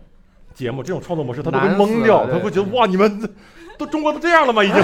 [0.54, 3.28] 节目、这种创作模式，他都会懵掉，他会觉得哇，你们
[3.78, 4.64] 都中国都这样了吗？
[4.64, 4.84] 已经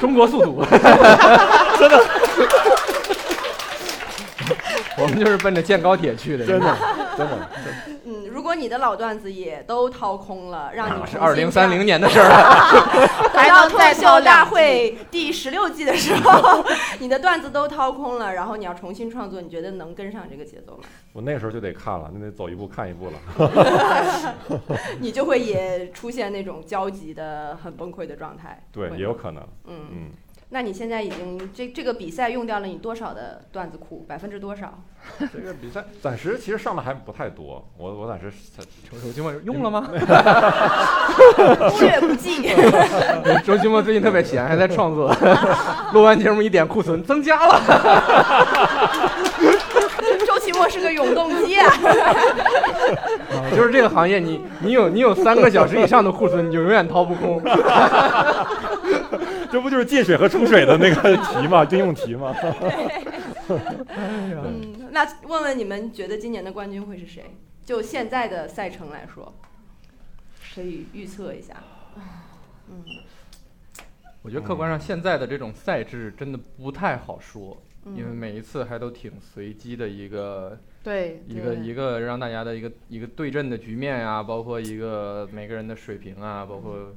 [0.00, 0.62] 中国速度，
[1.78, 2.04] 真的
[4.98, 6.46] 我们就是奔着建高铁去的。
[6.46, 6.76] 真的
[7.16, 7.48] 真的，
[8.04, 13.28] 嗯，如果你的老段子也都掏空了，让你那是二零三零年的事儿了。
[13.32, 16.64] 等到脱还能再口秀大会第十六季的时候，
[17.00, 20.84] 你的段子都掏空了，然后你要重新创作，你觉得能跟上这个节奏吗？
[21.12, 24.54] 我那时候就得看了，那得走一步看一步了。
[25.00, 28.62] 你就会也出现那种焦急的、很崩溃的状态。
[28.72, 30.10] 对，也有可能，嗯，嗯。
[30.54, 34.04] 那你现在已经这这个比赛用掉了你多少的段子库？
[34.06, 34.82] 百分之多少？
[35.32, 38.30] 这个比赛暂时其实上的还不太多，我我暂时
[38.92, 39.88] 周周奇墨用了吗？
[41.70, 42.50] 忽略不计。
[43.42, 45.10] 周奇墨最近特别闲，还在创作。
[45.94, 47.58] 录完节目一点库存增加了。
[50.26, 51.72] 周奇墨是个永动机啊！
[53.56, 57.42] 就是这个行业，你你有你有三个小时以上的库存，你就永远掏不空。
[59.52, 61.64] 这不就是进水和出水的那个题吗？
[61.70, 62.34] 应用题吗？
[63.48, 67.22] 嗯，那问问你们觉得今年的冠军会是谁？
[67.64, 69.32] 就现在的赛程来说，
[70.54, 71.54] 可以预测一下。
[72.70, 72.82] 嗯
[74.22, 86.94] 我觉得客观上现在的这种赛制真的不太好说，嗯因为每一次还都挺随机的一个对，一个一个让大家的一个一个对阵的局面啊、包括一个每个人的水平啊，包括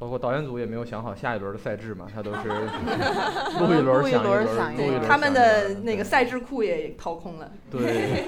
[0.00, 2.48] 包括导演组也没有想好下一轮的赛制嘛，他都是
[3.60, 7.52] 录一轮录一想轮想一对，录一轮他们的那个赛制库也掏空了。
[7.70, 8.24] 对，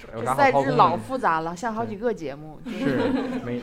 [0.00, 2.58] 这赛制老复杂了，像好几个节目。
[2.66, 2.98] 是
[3.44, 3.60] 每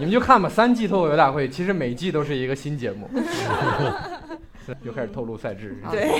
[0.00, 3.08] 你们就看吧，三季脱口秀大会其实每季都是一个新节目，
[4.82, 5.80] 又开始透露赛制。
[5.84, 6.10] 啊对，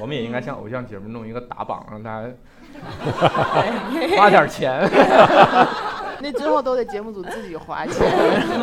[0.00, 2.28] 我们也应该像偶像节目弄一个打榜，让大家
[4.16, 4.88] 花点钱。
[6.24, 8.02] 那之后都得节目组自己花钱。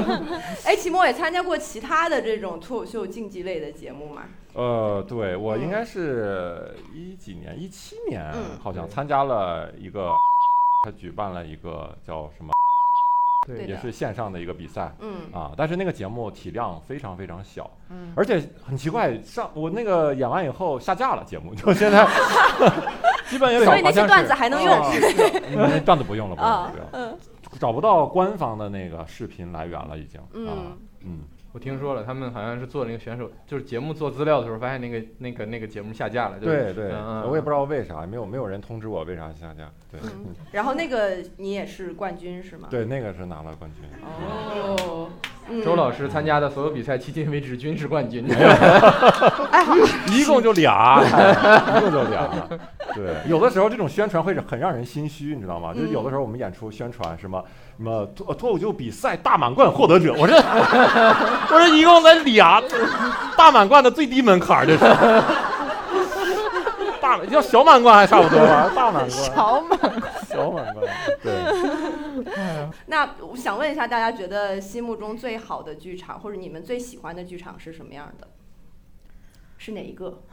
[0.65, 4.23] 哎，齐墨也参加过其他的这种脱口秀竞技类的节目吗？
[4.55, 10.11] 呃，对我应该是一几年，一七年嗯好像参加了一个，
[10.83, 12.51] 他举办了一个叫什么，
[13.47, 14.91] 对也是线上的一个比赛。
[14.99, 22.05] 嗯，啊，但是那个节目体量非常非常小，嗯，而且很奇怪，上我那个演完以后下架了，节目就现在
[23.29, 24.73] 基本也找所以那些段子还能用。
[25.85, 27.19] 段子不用了，不用不用
[27.59, 31.19] 找不到官方的那个视频来源了，已经啊嗯，嗯，
[31.51, 36.39] 我听说了，他们好像是做那个选手，就是节目做资料的时候，发现那个那个那个节目下架了。
[36.39, 36.93] 就是对对，
[37.27, 42.67] 我也不知道为啥，没有没有人通知我为啥下架，对嗯，然后那个你也是冠军是吗？。
[42.71, 44.80] 对，那个是拿了冠军，哦，嗯
[45.63, 48.25] 周老师参加的所有比赛，迄今为止均是冠军。
[50.11, 51.01] 一共就俩，
[51.77, 52.29] 一共就俩。
[52.93, 55.73] 对，有的时候这种宣传会很让人心虚，你知道吗？
[55.73, 57.43] 就是有的时候我们演出宣传什么
[57.77, 60.35] 什么脱脱口秀比赛大满贯获得者，我这
[61.51, 62.61] 我这一共才俩
[63.37, 64.79] 大满贯的最低门槛儿，这是。
[67.01, 69.79] 大要小满贯还差不多吧，大满贯，小满
[70.29, 70.85] 小满贯，
[71.23, 71.33] 对。
[72.87, 78.27] 那我想问一下，大家觉得心目中最好的剧场，或者你们最喜欢的剧场是什么样的？
[79.57, 80.23] 是哪一个？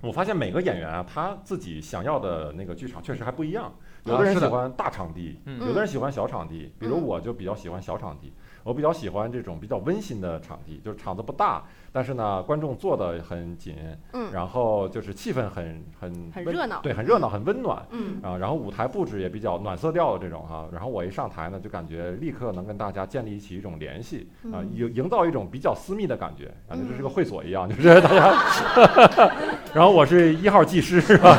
[0.00, 3.74] 我发现每个演员啊，他自己想要的那个剧场确实还不一样。
[4.04, 6.72] 有啊的人喜欢大场地，嗯有的人喜欢小场地。
[6.78, 13.74] 比如嗯我就比较喜欢小场地，我比较喜欢这种比较温馨的场地，就是场子不大，但是呢观众坐得很紧，
[14.12, 17.82] 嗯然后就是气氛很很很热闹对，很热闹，很温暖。
[17.90, 28.34] 嗯啊，然后舞台布置也比较暖色调的这种哈、然后我一上台呢，就感觉立刻能跟大家建立起一种联系啊，嗯营营造一种比较私密的感觉，感觉这是个嗯会所一样，就是大家，
[29.74, 31.36] 然后我是一号技师是吧？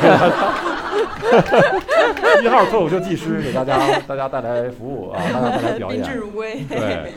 [2.42, 6.64] 一号脱口秀技师给大家 大家带来服务啊，大家带来表宾至演，如归。
[6.68, 7.12] 对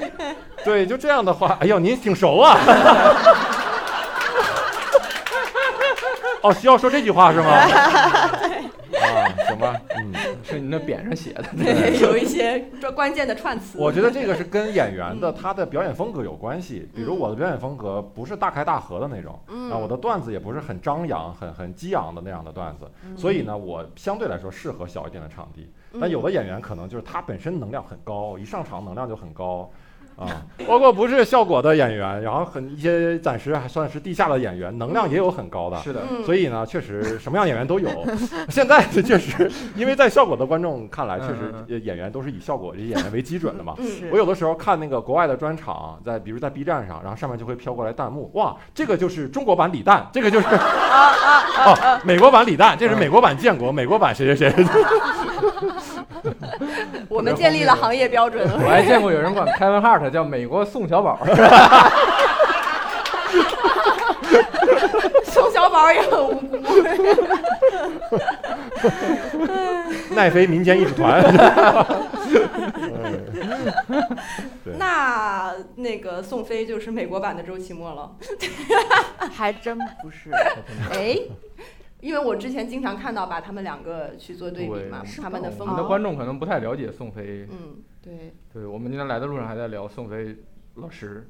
[0.64, 2.58] 对，就这样的话，哎呦，您挺熟啊。
[6.42, 7.48] 哦，需要说这句话是吗？
[9.04, 10.14] 啊，行吧，嗯。
[10.44, 11.44] 是你那匾上写的。
[11.58, 13.78] 对， 有一些关关键的串词。
[13.80, 16.90] 我觉得这个是跟演员的他的表演风格有关系。
[16.94, 25.72] 比如我的表演风格不是大开大合的那种，嗯啊，我的段子也不是很张扬、很很激昂的那样的段子，所以呢，我相对来说适合小一点的场地。
[26.00, 29.72] 但有的演员可能就是他本身能量很高，一上场能量就很高。
[30.16, 35.78] 啊， 包括不是效果的演员，然后很一些暂时还算是地下的演员，能量也有很高的。
[35.82, 37.90] 是的，嗯，所以呢，确实什么样演员都有。
[38.50, 43.76] 现在 确实，因为在效果的观众看来，确实演员都是以效果这些演员为基准的嘛。
[44.12, 51.12] 我有的时候看那个国外的专场，在比如在 B 站上，然后上面就会飘过来弹幕，哇，这个就是中国版李诞，这个就是啊
[51.58, 54.66] 啊啊，美国版李诞，这是美国版建国，美国版谁谁谁。
[57.10, 58.48] 我们建立了行业标准。
[58.64, 61.20] 我还见过有人管 Kevin Hart 叫美国宋小宝。
[65.26, 66.58] 宋小宝也很无辜。
[70.16, 71.22] 奈飞民间艺术团。
[74.64, 78.12] 对那那个宋飞就是美国版的周奇墨了。
[79.32, 80.30] 还真不是，
[80.94, 81.18] 哎，
[82.04, 85.22] 因为我之前经常看到把他们两个去做对比嘛，对。
[85.22, 85.88] 他们的风我们的。
[85.88, 90.36] 观众可能不太了解宋飞，嗯，对，对我们今天来的路上还在聊宋飞
[90.76, 91.26] 老师，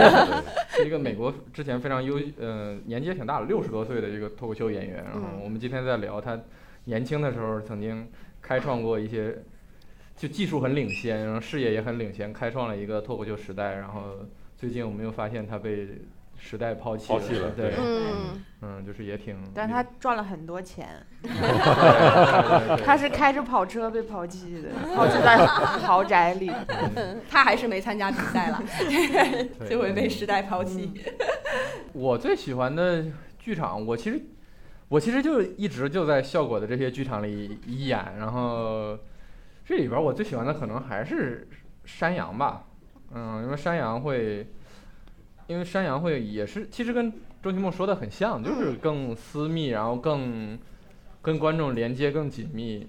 [0.70, 5.04] 是一个美国之前非常优，呃，年纪也挺大了，六十多岁的一个脱口秀演员。
[5.04, 5.40] 然后嗯。
[5.44, 6.40] 我们今天在聊他
[6.84, 8.08] 年轻的时候曾经
[8.40, 9.36] 开创过一些，
[10.16, 13.74] 就技术很领先，然后事业也很领先，开创了一个脱口秀时代。
[13.74, 14.14] 然后
[14.56, 15.86] 最近我们又发现他被
[16.38, 20.88] 时代抛弃抛弃了对对，嗯，嗯，就是也挺，但他赚了很多钱，
[22.84, 26.50] 他是开着跑车被抛弃的，抛弃在豪宅里。
[26.94, 29.48] 嗯 他还是没参加比赛了，对。
[29.68, 30.92] 就会被时代抛弃。
[31.92, 33.04] 我最喜欢的
[33.38, 34.20] 剧场，我其实
[34.88, 38.96] 我其实就一直就在效果的这些剧场里演，然后
[39.64, 41.46] 这里边我最喜欢的可能还是
[41.84, 42.64] 山羊吧，
[43.12, 44.46] 嗯，因为山羊会，
[45.48, 50.56] 因为山羊会也是其实跟周奇墨说的很像，就是更私密，然后更
[51.20, 52.86] 跟观众连接更紧密。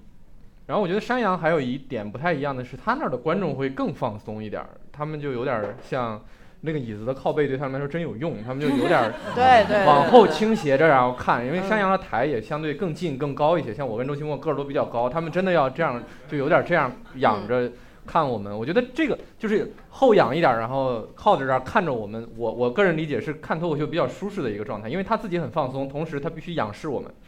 [0.67, 6.21] 然后我觉得山羊还有一点不太一样的是，他那儿的观众会更放松一点儿，他们就有点儿像
[6.61, 17.71] 那个椅子的靠背对他们来说真有用，他们就有点儿 对对，往后倾斜着然后看，因为山羊的台也相对更近更高一些，像我跟周奇墨个儿都比较高，他们真的要这样就有点这样仰着
[18.09, 18.57] 看我们。
[18.57, 22.27] 我觉得这个就是后仰一点，然后靠着这儿看着我们。
[22.35, 27.11] 我我个人理解是看脱口秀比较舒适的一个状态，因为他自己很放松，同时他必须仰视我们。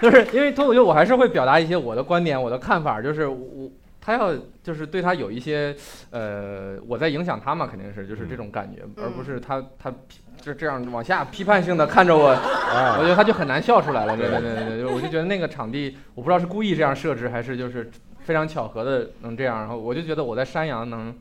[0.00, 3.70] 就是因为脱口秀，我还是会表达一些我的观点、我的看法，就是我
[4.00, 4.32] 他要
[4.62, 5.76] 就是对他有一些
[6.10, 14.16] 呃，我在影响他嘛，肯定是就是这种感觉，而不是他他批就这样往下批判性的看着我，我哎觉得他就很难笑出来了。
[14.16, 17.90] 对对对对对，我就觉得那个场地，我不知道是故意这样设置，还是就是
[18.22, 21.18] 非常巧合的能这样，然后我就觉得我在山羊能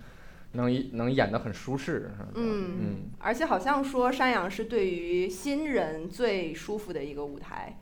[0.53, 2.11] 能能演得很舒适。
[2.35, 7.77] 嗯嗯，而且好像说山羊是对于新人最舒服的一个舞台，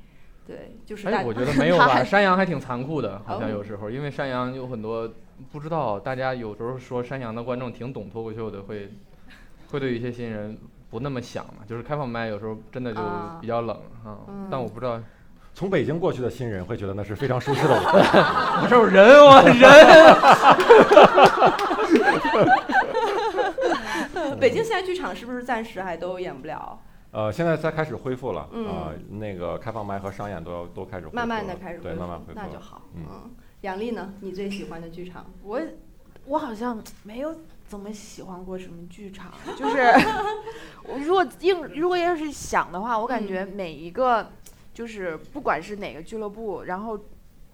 [0.46, 5.12] 对，就是哎，我觉得 没有吧，山羊还挺残酷的，好像哦有时候，因为山羊有很多
[5.52, 8.92] 不知道，大家有时候说山羊的观众挺懂脱口秀的，会
[9.72, 10.58] 会对一些新人
[10.90, 15.02] 不那么想嘛，就是开放麦有时候真的就啊比较冷啊，嗯但我不知道，
[15.58, 18.20] 从北京过去的新人会觉得那是非常舒适的舞台。
[18.62, 19.42] 我 这有人我
[24.22, 26.80] 人， 北京现在剧场是不是暂时还都演不了？
[27.10, 32.40] 呃，现在才开始恢复了，嗯呃，那个开放麦和商演都要都开始恢复了慢慢的开始对，恢复慢慢恢复。
[32.40, 32.84] 那就好。
[32.94, 33.32] 嗯嗯，
[33.62, 34.14] 杨丽呢？
[34.22, 35.26] 你最喜欢的剧场？
[35.42, 35.60] 我
[36.28, 37.36] 我好像没有
[37.66, 39.78] 怎么喜欢过什么剧场，就是
[40.88, 44.30] 我如果硬如果要是想的话，我感觉每一个
[44.78, 47.00] 就是不管是哪个俱乐部，然后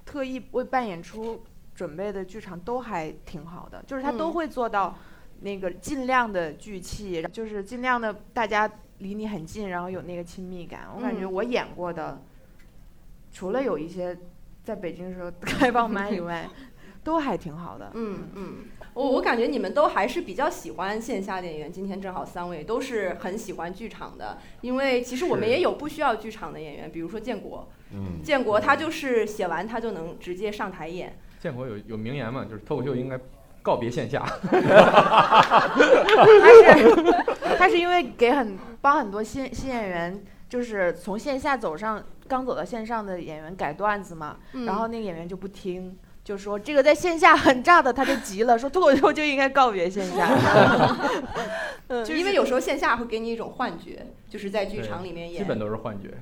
[0.04, 1.42] 特意为办演出
[1.74, 4.94] 准备的剧场都还挺好的，就是他都嗯会做到
[5.40, 10.90] 那个尽量的聚气，就是尽量的大家离你很近，然后有那个亲密感。
[10.94, 12.22] 我感觉嗯我演过的，
[13.32, 14.18] 除了有一些
[14.62, 16.46] 在北京的时候 开放麦以外，
[17.06, 17.90] 都还挺好的。
[17.94, 18.56] 嗯嗯，
[18.94, 21.72] 我我感觉你们都还是比较喜欢线下的演员。
[21.72, 31.18] 今天正好三位都是很喜欢剧场的，因为其实我们也有不需要剧场的演员，比如说建国，嗯，建国他就是写完他就能直接上台演。
[31.40, 33.20] 建国有有名言嘛，就是脱口秀应该
[33.62, 35.76] 告别线下， 他
[36.54, 45.98] 是他是因为给很帮很多新新演员，就是从线下走上刚走到线上的演员改段子嘛，嗯然后那个演员就不听。
[46.24, 50.30] 就说这个在线下很炸的，他就急了，说脱口秀就应该告别线下。
[51.88, 55.44] 嗯，就因为有时候线下会给你一种幻觉，就是在剧场里面演。
[55.44, 56.14] 基本都是幻觉。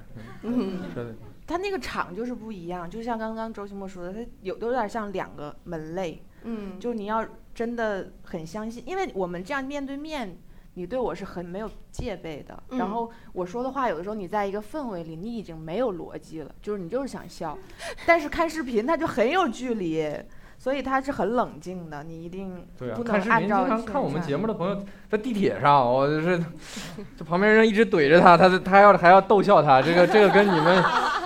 [0.43, 1.13] 嗯说的
[1.45, 10.37] 他那个场就是不一样，就像刚刚周奇墨说的，他有有点像两个门类，嗯，就你要真的很相信，因为我们这样面对面，
[10.75, 12.57] 你对我是很没有戒备的。
[12.69, 17.57] 嗯然后我说的话，有的时候你在一个氛围里，你已经没有逻辑了，就是你就是想笑，
[18.05, 20.09] 但是看视频他就很有距离，
[20.57, 26.41] 所以他是很冷静的，你一定对啊不，能看视频经按照常看我们节目的朋友在地铁上，我就是
[27.17, 30.83] 就旁边人一直怼着他，他他要还要逗笑他，这个这个跟你们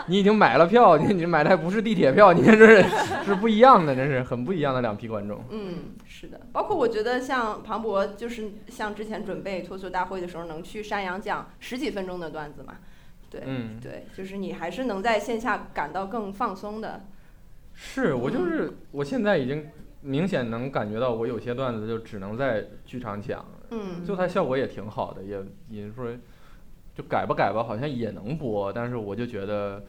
[0.08, 2.86] 你已经买了票，你你买的还不是地铁票， 你这是
[3.26, 5.43] 是不一样的，这是很不一样的两批观众。
[5.49, 12.76] 嗯，是的，包括我觉得像庞博，就是像之前准备脱口秀大会的时候，能去山羊讲十几分钟的段子嘛，
[13.30, 17.06] 对，嗯，对，就是你还是能在线下感到更放松的。
[17.74, 19.68] 是我就是我现在已经
[20.01, 26.06] 明显能感觉到，我有些段子就只能在剧场讲，嗯，就它效果也挺好的，也也说
[26.96, 29.84] 就改吧改吧，好像也能播，但是我就觉得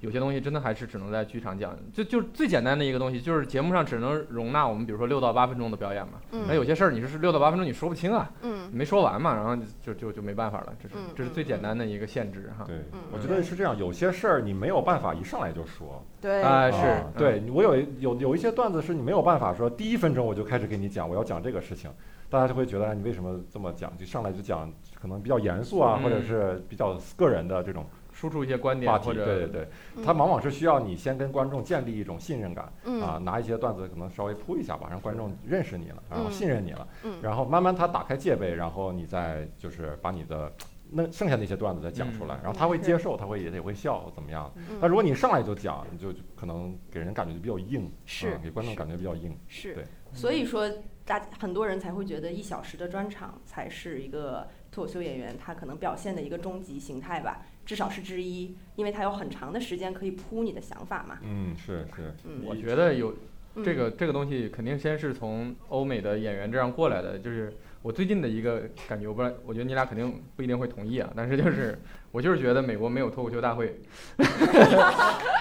[0.00, 12.64] 有些东西真的还是只能在剧场讲，就就最简单的一个东西，就是节目上只能容纳我们比如说六到八分钟的表演嘛，嗯那有些事儿你说是六到八分钟你说不清啊，嗯没说完嘛，然后就就就没办法了，这是嗯这是最嗯简单的一个限制哈。
[12.64, 16.04] 对嗯，我觉得是这样，有些事儿你没有办法一上来就说。
[16.20, 21.90] 对，啊，是对我有有有一些段子是你没有办法说第一分钟我就开始给你讲我要讲这个事情，
[22.28, 27.86] 大家就会觉得哎你为什么这么讲，就上来就讲可能比较严肃啊，嗯或者是比较个人的这种
[28.18, 29.06] 输出一些观点话题。
[29.06, 30.02] 或者对对对，嗯。
[30.04, 33.00] 它往往是需要你先跟观众建立一种信任感嗯。
[33.00, 37.16] 啊，拿一些段子可能稍微铺一下吧，让观众认识你了，然后嗯信任你了，嗯。
[37.22, 40.52] 然后慢慢他打开戒备，然后你再就是把你的
[40.90, 42.40] 那剩下那些段子再讲出来，嗯。
[42.42, 44.52] 然后他会接受，他会也也会笑，怎么样？
[44.56, 44.78] 嗯。
[44.80, 49.36] 但如果你上来就讲，你就就可能给人感觉就比较硬，是嗯给观众感觉比较硬。
[49.46, 49.74] 是。
[49.74, 50.68] 对，所以说
[51.04, 61.18] 大很多人才会觉得一小时的专场才是一个脱口秀演员他可能表现的一个终极形态吧，至少是之一，因为它有很长的时间可以铺你的想法嘛。
[61.22, 63.14] 嗯，是是，嗯，我觉得有
[63.56, 63.62] 嗯。
[63.62, 67.52] 这个这个东西肯定先是从欧美的演员这样过来的，就是
[67.82, 71.78] 我最近的一个感觉，我不知道，我觉得你俩肯定不一定会同意啊，但是就是
[72.10, 73.78] 我就是觉得美国没有脱口秀大会，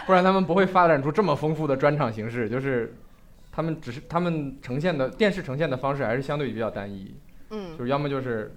[0.06, 2.94] 不然他们不会发展出这么丰富的专场形式，就是
[3.54, 7.16] 他们只是他们呈现的电视呈现的方式还是相对比较单一，
[7.52, 7.78] 嗯。
[7.78, 8.54] 就是要么就是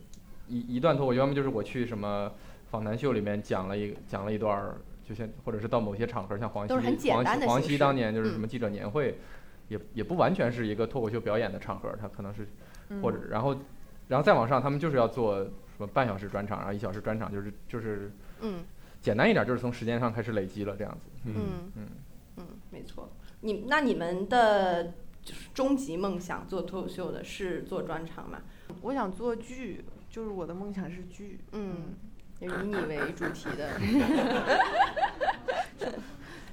[0.48, 2.32] 一一段脱口秀，要么就是我去什么
[2.70, 6.74] 访谈秀里面讲了一讲了一段儿，就像或者是到某些场合，像黄西
[7.10, 9.18] 黄西黄西当年就是嗯什么记者年会，
[9.68, 12.46] 也也不完全是一个脱口秀表演的场合，他可能是
[12.88, 13.56] 嗯或者然后
[14.08, 18.64] 然后再往上，他们就是要做什么半小时专场，然后一小时专场，就是就是嗯
[19.00, 21.08] 简单一点，就是从时间上开始累积了这样子。
[21.24, 21.86] 嗯，嗯嗯
[22.36, 23.10] 嗯，没错。
[23.40, 24.92] 你那你们的
[25.22, 28.42] 就是终极梦想做脱口秀的是做专场吗？
[28.82, 31.40] 我想做剧，就是我的梦想是剧。
[31.52, 32.09] 嗯，就
[32.40, 33.78] 以你为主题的。
[35.78, 35.86] 是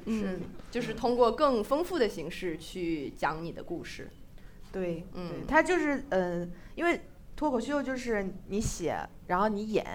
[0.05, 4.09] 嗯，就是通过更丰富的形式去讲你的故事。
[4.71, 7.01] 对，嗯对，它就是嗯、呃因为
[7.35, 9.85] 脱口秀就是你写，然后你演，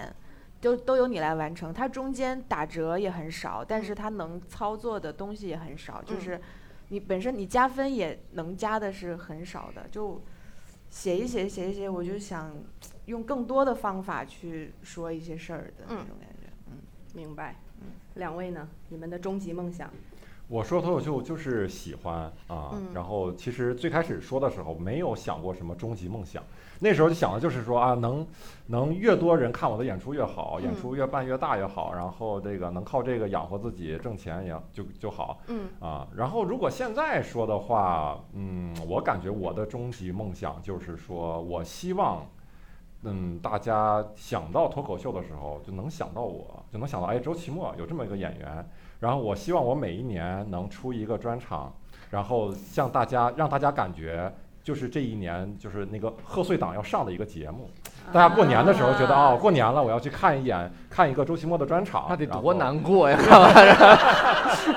[0.61, 1.73] 都都由你来完成。
[1.73, 6.41] 它中间打折也很少，但是它能操作的东西也很少，就嗯是
[6.89, 10.21] 你本身你加分也能加的是很少的，就
[10.93, 12.55] 写一写写一写，我就想
[13.07, 16.47] 用更多的方法去说一些事儿的那嗯种感觉。
[16.67, 16.77] 嗯，
[17.15, 17.55] 明白。
[17.81, 18.69] 嗯两位呢？
[18.89, 19.91] 你们的终极梦想？
[20.49, 26.43] 我说脱口秀就是喜欢啊，嗯然后其实最开始说的时候没有想过什么终极梦想，
[26.79, 28.27] 那时候就想的就是说啊，能
[28.67, 36.07] 能越多人看我的演出越好，演嗯出越办越大越好，然后这个能靠这个养活自己挣钱也就就好嗯啊。
[36.15, 42.25] 然后如果现在说的话，嗯，我感觉我的终极梦想就是说我希望。
[43.05, 48.65] 嗯，大家想到脱口秀的时候，就能想到我，就能想到，哎，周奇墨有这么一个演员，
[49.03, 51.69] 然后我希望我每一年能出一个专场，
[52.09, 54.33] 然后向大家让大家感觉
[54.63, 57.69] 就是这一年就是那个贺岁档要上的一个节目。
[58.13, 63.17] 大家过年的时候觉得啊哦，过年了，我要去看一眼看一个周奇墨的专场，那得多难过呀！
[63.21, 63.99] 看完了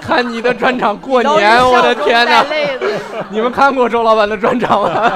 [0.00, 2.44] 看你的专场过年，我的天哪！
[3.30, 5.08] 你们看过周老板的专场吗？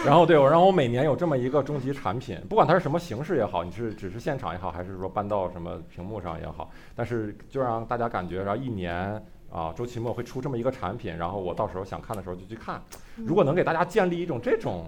[0.06, 12.82] 然后对，我然后我每年有这么一个终极产品，不管它是什么形式也好，你是只是现场也好，还是说搬到什么屏幕上也好，但是就让大家感觉，然后一年啊，周奇墨会出这么一个产品，然后我到时候想看的时候就去看。
[13.18, 14.86] 如果能给大家建立一种这种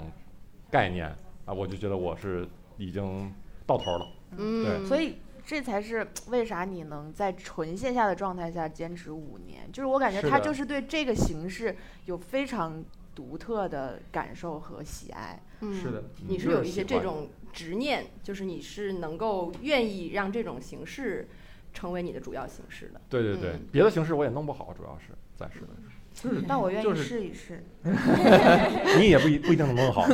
[0.72, 1.14] 概念
[1.46, 2.48] 啊，我就觉得我是
[2.78, 3.32] 已经
[3.66, 4.08] 到头了。
[4.38, 12.82] 嗯，对所以这才是为啥你能在纯线下的状态下坚持五年，就是我感觉他就是对这个形式有非常
[13.14, 15.42] 独特的感受和喜爱。
[15.62, 21.28] 嗯是的，你是有一些这种执念，就是你是能够愿意让这种形式
[21.74, 23.02] 成为你的主要形式的。
[23.10, 25.68] 对对对，嗯别的形式我也弄不好，主要是暂时的。
[26.14, 27.64] 就是但我愿意就是试一试。
[29.00, 30.06] 你也不一不一定能弄好，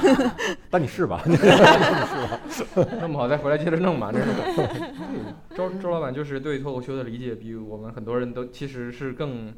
[0.70, 1.22] 但你试吧。
[1.26, 2.40] 你试吧
[3.00, 4.28] 弄不好再回来接着弄嘛，这是。
[5.54, 9.52] 周周老板就是对脱口秀的理解比我们很多人都其实是更，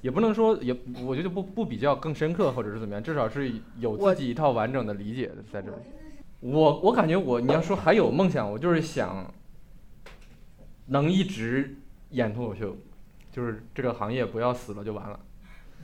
[0.00, 0.74] 也不能说也，
[1.04, 5.76] 我觉得不不比较更深刻或者是怎么样，至少是有自己一套完整的理解的在这里。
[6.40, 9.30] 我我感觉我你要说还有梦想，我就是想
[10.86, 11.76] 能一直
[12.10, 12.76] 演脱口秀，
[13.30, 15.20] 就是这个行业不要死了就完了，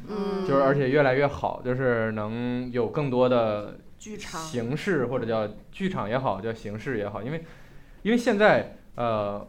[0.08, 7.44] 嗯，就是而且越来越好，就是能有更多的剧场形式或者叫剧场也好，叫形式也好，因为
[8.02, 9.46] 因为现在呃，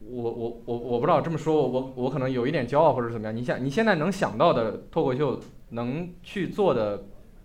[0.00, 3.36] 我我我我不知道这么说，我我我可能有一点骄傲或者怎么样。
[3.36, 5.38] 你想你现在能想到的脱口秀
[5.70, 7.04] 能去做的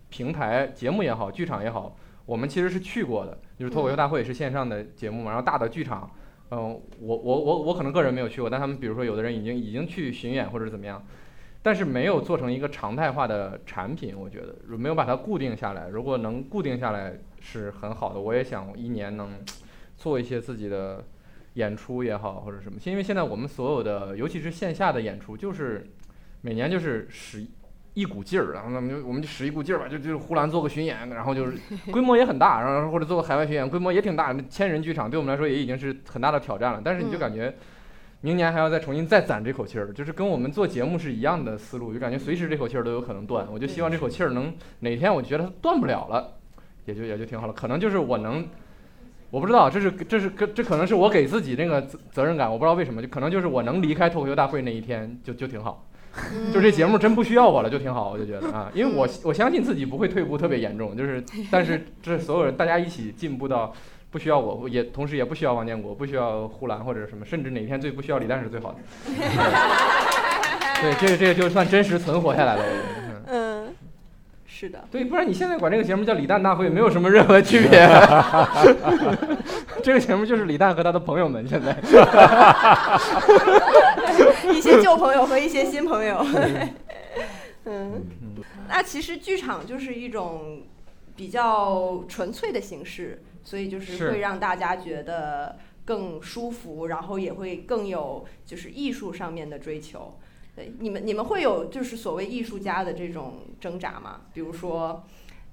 [0.09, 1.95] 平台节目也好，剧场也好，
[2.25, 6.09] 我们其实是去过的，就是脱口秀大会是线上的节目嘛，然后大的剧场。
[6.51, 11.03] 嗯，我我我我可能个人没有去过，但他们比如说有的人已经已经去巡演或者怎么样，
[11.61, 15.89] 但是没有做成一个常态化的产品，我觉得没有把它固定下来。
[15.89, 19.31] 如果能固定下来是很好的，我也想一年能
[19.97, 21.03] 做一些自己的
[21.55, 22.79] 演出也好或者什么。
[22.85, 25.85] 因为现在我们所有的，尤其是线下的演出，就是
[26.39, 27.45] 每年就是使
[27.93, 31.57] 一股劲儿，然后咱们就我们就使一股劲儿吧，就就呼兰做个巡演，然后就是
[31.91, 36.81] 规模也很大，然后或者做个海外巡演，规模也挺大，千人剧场对我们来说也已经是很大的挑战了。
[36.83, 37.53] 但是你就嗯感觉。
[38.21, 43.45] 明年还要再重新再攒这口气儿，就是跟我们做节目是一样的思路，就感觉随时这口气儿都有可能断。
[43.51, 46.33] 我就希望这口气儿能哪天我觉得它断不了了，
[46.85, 47.53] 也就也就挺好了。
[47.53, 48.47] 可能就是我能，
[49.29, 55.87] 我不知道，这是这是这可能是我给自己那个责责任感，我不知道为什么，就可能就是我能离开脱口秀大会那一天就就挺好。
[56.53, 61.21] 就这节目真不需要我了，就挺好，我就觉得啊，因为我我相信自己不会退步特别严重，就是
[61.51, 63.73] 但是这所有人大家一起进步到
[64.11, 68.77] 不需要我，也同时也不需要王建国，不需要呼兰或者什么，甚至哪天最不需要李诞是最好的。
[70.81, 73.23] 对，这个这个就算真实存活下来了，我觉得。
[73.27, 73.75] 嗯，
[74.57, 74.81] 是的。
[74.89, 77.71] 对，不然你现在管这个节目叫李诞大会，没有什么任何区别。
[79.83, 81.75] 这个节目就是李诞和他的朋友们现在。
[84.53, 86.25] 一些旧朋友和一些新朋友。
[87.65, 88.01] 嗯，
[88.69, 90.61] 那其实剧场就是一种
[91.17, 100.17] 比较纯粹的形式，所以就是会让大家觉得更舒服，然后也会更有就是艺术上面的追求。
[100.55, 104.21] 对，你们你们会有就是所谓艺术家的这种挣扎吗？
[104.33, 105.03] 比如说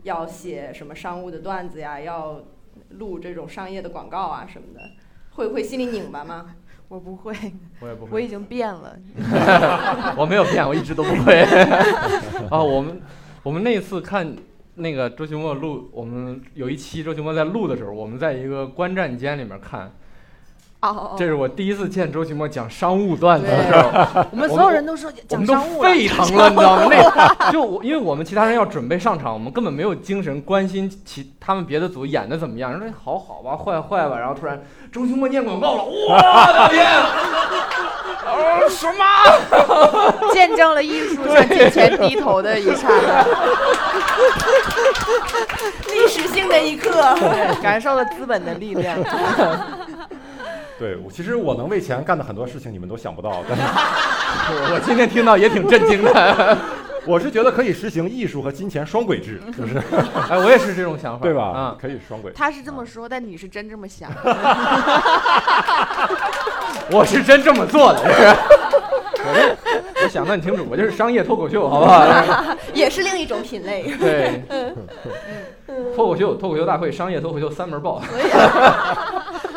[0.05, 2.41] 要写什么商务的段子呀，要
[2.91, 4.81] 录这种商业的广告啊什么的，
[5.33, 6.55] 会不会心里拧巴吗？
[6.89, 7.35] 我不会，
[7.81, 8.97] 我也不会，我已经变了。
[10.17, 11.41] 我没有变，我一直都不会。
[12.49, 13.01] 啊，我们
[13.43, 14.37] 我们那次看
[14.75, 19.93] 那个周奇墨录，我们有一期周奇墨在录的时候，我们在一个观战间里面看。
[20.83, 26.89] 哦，这是我第一次见周奇墨讲商务段子的时候，我们所有人都说讲商务沸腾了，你知道吗？
[27.39, 34.61] 那就我，因为我们其他人要准备上场，我们根本没有精神关心其他们别的组演的怎么样，说好好吧，坏坏吧，然后突然
[34.91, 36.17] 周奇墨念广告了，我
[36.53, 36.85] 的天！
[38.27, 39.05] 哦，什么？
[40.33, 43.25] 见证了艺术向金钱低头的一刹那，
[45.95, 47.15] 历史性的一刻，
[47.63, 48.99] 感受了资本的力量。
[50.79, 53.43] 对，其实我能为钱干的很多事情，你们都想不到。
[53.49, 53.63] 但是，
[54.75, 56.59] 我今天听到也挺震惊的。
[57.05, 59.77] 我是觉得可以实行艺术和金钱双轨制，就是，
[60.31, 61.53] 哎，我也是这种想法，对吧？
[61.57, 62.31] 嗯，可以双轨。
[62.33, 64.09] 他是这么说，但你是真这么想。
[66.93, 68.01] 我是真这么做的。
[69.25, 69.57] 我
[70.05, 72.57] 我想的很清楚，我就是商业脱口秀，好不好？
[72.73, 73.83] 也是另一种品类。
[73.99, 74.43] 对，
[75.97, 78.01] 脱口秀，脱口秀大会，商业脱口秀三门报。
[78.01, 78.23] 所以，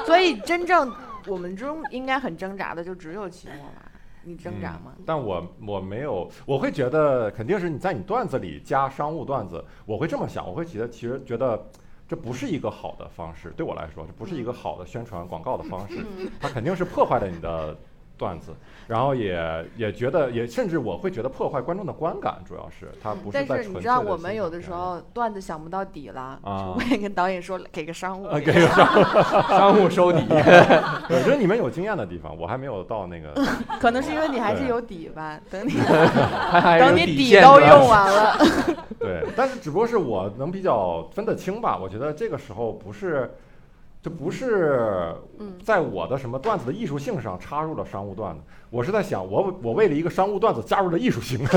[0.07, 0.91] 所以真正
[1.27, 3.91] 我们中应该很挣扎的，就只有期末吧。
[4.23, 4.93] 你挣扎吗？
[5.05, 11.63] 但我我没有，我会觉得肯定是你在你段子里加商务段子，我会这么想，我会觉得其实觉得
[12.07, 16.05] 这不是一个好的方式，对我来说这不是一个好的宣传广告的方式，
[16.39, 17.77] 它肯定是破坏了你的。
[18.17, 18.53] 段子，
[18.87, 29.03] 然后也也觉得，也甚至我会觉得破坏观众的观感，主要是他不是但是你知道，我们有的时候段子想不到底了，我也跟导演说给个商务，给个商务，
[29.49, 30.23] 商务收底。
[30.29, 33.33] 我觉得你们有经验的地方，我还没有到那个。
[33.79, 35.73] 可能是因为你还是有底吧，等你
[36.79, 38.37] 等你底都用完了。
[38.99, 43.29] 对，但是只不过是我能比较分得清吧，我觉得这个时候不是。
[44.05, 45.15] 这不是
[45.63, 51.39] 在我的什么段子的艺术性上插入了商务段子，我是在想，我我为了一个商务段子加入了艺术性，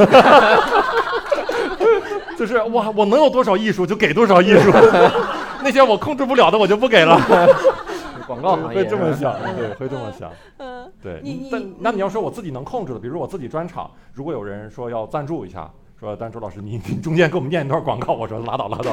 [2.39, 4.73] 就是哇我能有多少艺术就给多少艺术，
[5.63, 7.21] 那些我控制不了的我就不给了。
[8.27, 10.31] 广告行业会这么想，对，会这么想。
[10.57, 11.23] 嗯，对。
[11.53, 15.71] 但那你要说我自己能控制的，比如我自己专场，如果有人说要赞助一下，
[16.01, 18.91] 说但周老师你你中间给我们念一段广告，我说拉倒拉倒，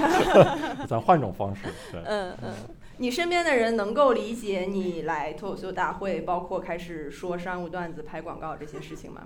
[0.89, 1.61] 咱换种方式。
[1.93, 2.49] 对，嗯嗯。
[2.97, 9.21] 你身边的人能够理解你来脱口秀大会，包括开始说商务段子、拍广告这些事情吗？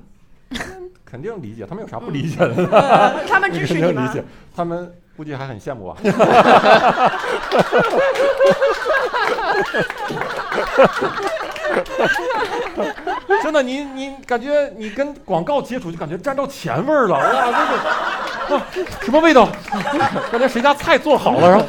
[1.05, 3.23] 肯定理解，他们有啥不理解的？
[3.29, 4.11] 他们支持你吗？
[4.55, 5.97] 他们估计还很羡慕啊。
[13.43, 18.61] 真的，你你感觉你跟广告接触就感觉沾着钱味儿了，哇，那个哇
[19.01, 19.47] 什么味道？
[20.31, 21.65] 感觉谁家菜做好了，然后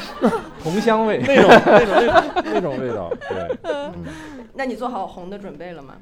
[0.62, 3.58] 红香味那种那种那种味道，对。
[4.54, 5.94] 那你做好红的准备了吗？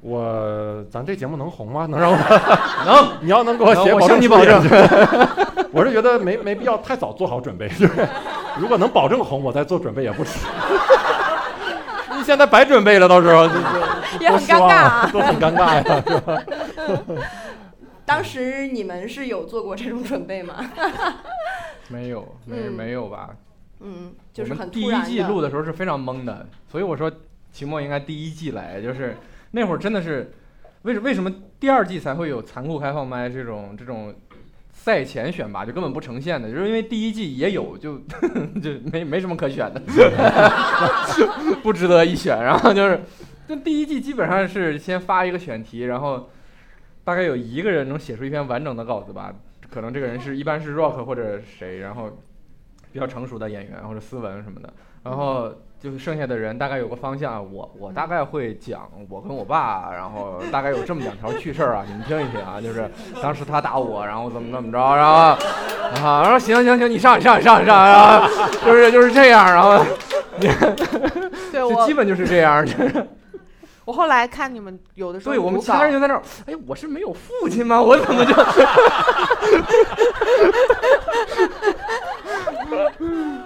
[0.00, 1.86] 我咱这节目能红吗？
[1.86, 2.16] 能让我
[2.84, 3.08] 能？
[3.20, 4.62] 你要能给我写，我向你保证。
[5.72, 8.06] 我是觉得没没必要太早做好准备，就是
[8.58, 10.46] 如果能保证红，我再做准备也不迟。
[12.16, 13.44] 你现在白准备了，到时候
[14.20, 16.42] 也很尴尬啊，都很尴尬呀，是吧？
[18.04, 20.54] 当时你们是有做过这种准备吗？
[21.88, 23.30] 没有，没没有吧？
[23.80, 27.10] 嗯，就是很第一季录的时候是非常懵的，所以我说
[27.52, 29.16] 秦末应该第一季来，就是
[29.50, 30.32] 那会儿真的是，
[30.82, 34.14] 为什为什么第二季才会有残酷开放麦这种这种？
[34.70, 37.98] 赛前选拔就根本不呈现的，就是因为第一季也有，就
[38.62, 39.82] 就没没什么可选的，
[41.64, 42.44] 不值得一选。
[42.44, 43.00] 然后就是，
[43.48, 46.30] 就第一季基本上是先发一个选题，然后
[47.02, 49.34] 大概有一个人能写出一篇完整的稿子吧，
[49.68, 52.16] 可能这个人是一般是 Rock 或者谁，然后
[52.92, 54.72] 比较成熟的演员或者斯文什么的，
[55.02, 62.90] 然后就是剩下的人大概有个方向，我我大概会讲我跟我爸，然后大概有这么两条趣事儿啊，你们听一听啊，就是
[63.22, 65.38] 当时他打我，然后怎么怎么着，然后
[65.94, 68.28] 然后然后行行行，你上你上你上你上，然后
[68.64, 69.84] 就是就是这样，然后
[70.40, 70.50] 对
[71.52, 73.06] 就基本就是这样，就是
[73.88, 77.80] 我后来看你们有的时候对我们其他人就在那儿，哎，我是没有父亲吗？
[77.80, 78.34] 我怎么就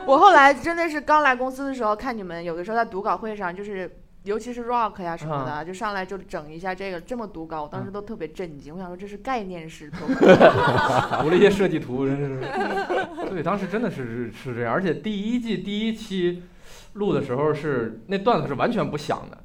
[0.04, 3.88] 我后来真的是刚来公司的时候，看你们有的时候在读稿会上，就是
[4.24, 8.74] 尤其是 rock 呀什么的，就上来就整一下这个这么读稿，我当时都特别震惊。
[8.74, 10.26] 我想说这是概念式脱口秀，
[11.22, 12.40] 涂了一些设计图，真是。
[13.30, 16.42] 对，当时真的是是这样，而且第一季第一期
[16.94, 19.38] 录的时候是那段子是完全不响的，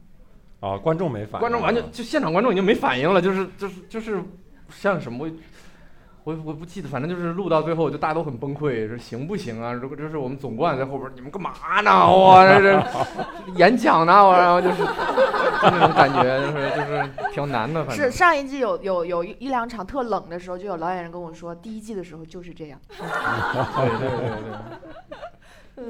[0.59, 4.23] 啊，观众没反应，观众完全就现场观众已经没反应了，就是就是就是
[4.69, 5.29] 像什么。
[6.23, 9.71] 我我不记得，反正就是录到最后，就大家都很崩溃，说行不行啊？
[9.71, 11.89] 如果这是我们总冠在后边，你们干嘛呢？
[12.05, 12.83] 我这这
[13.55, 22.77] 演讲呢，我然后就是就那种感觉，就是就是挺难的，反正是上一季有有有一一两场特冷的时候，就有老演员跟我说，第一季的时候就是这样。
[22.89, 25.17] 对对对对，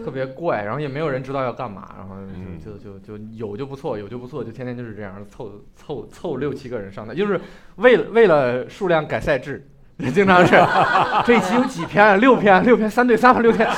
[0.03, 2.59] 特别怪，然后也没有人知道要干嘛，然后嗯。
[2.63, 7.39] 就就就就有就不错，有就不错，就天天就是这样凑凑凑六七个人上台，就是
[7.77, 9.65] 为了为了数量改赛制，
[10.13, 10.55] 经常是。
[11.25, 13.75] 这一期有几篇啊，六篇，六篇三对三吧，六篇，啊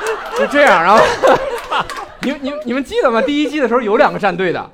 [0.38, 1.04] 就这样，然后
[2.22, 3.20] 你们你们你们记得吗？
[3.20, 4.70] 第一季的时候有两个战队的，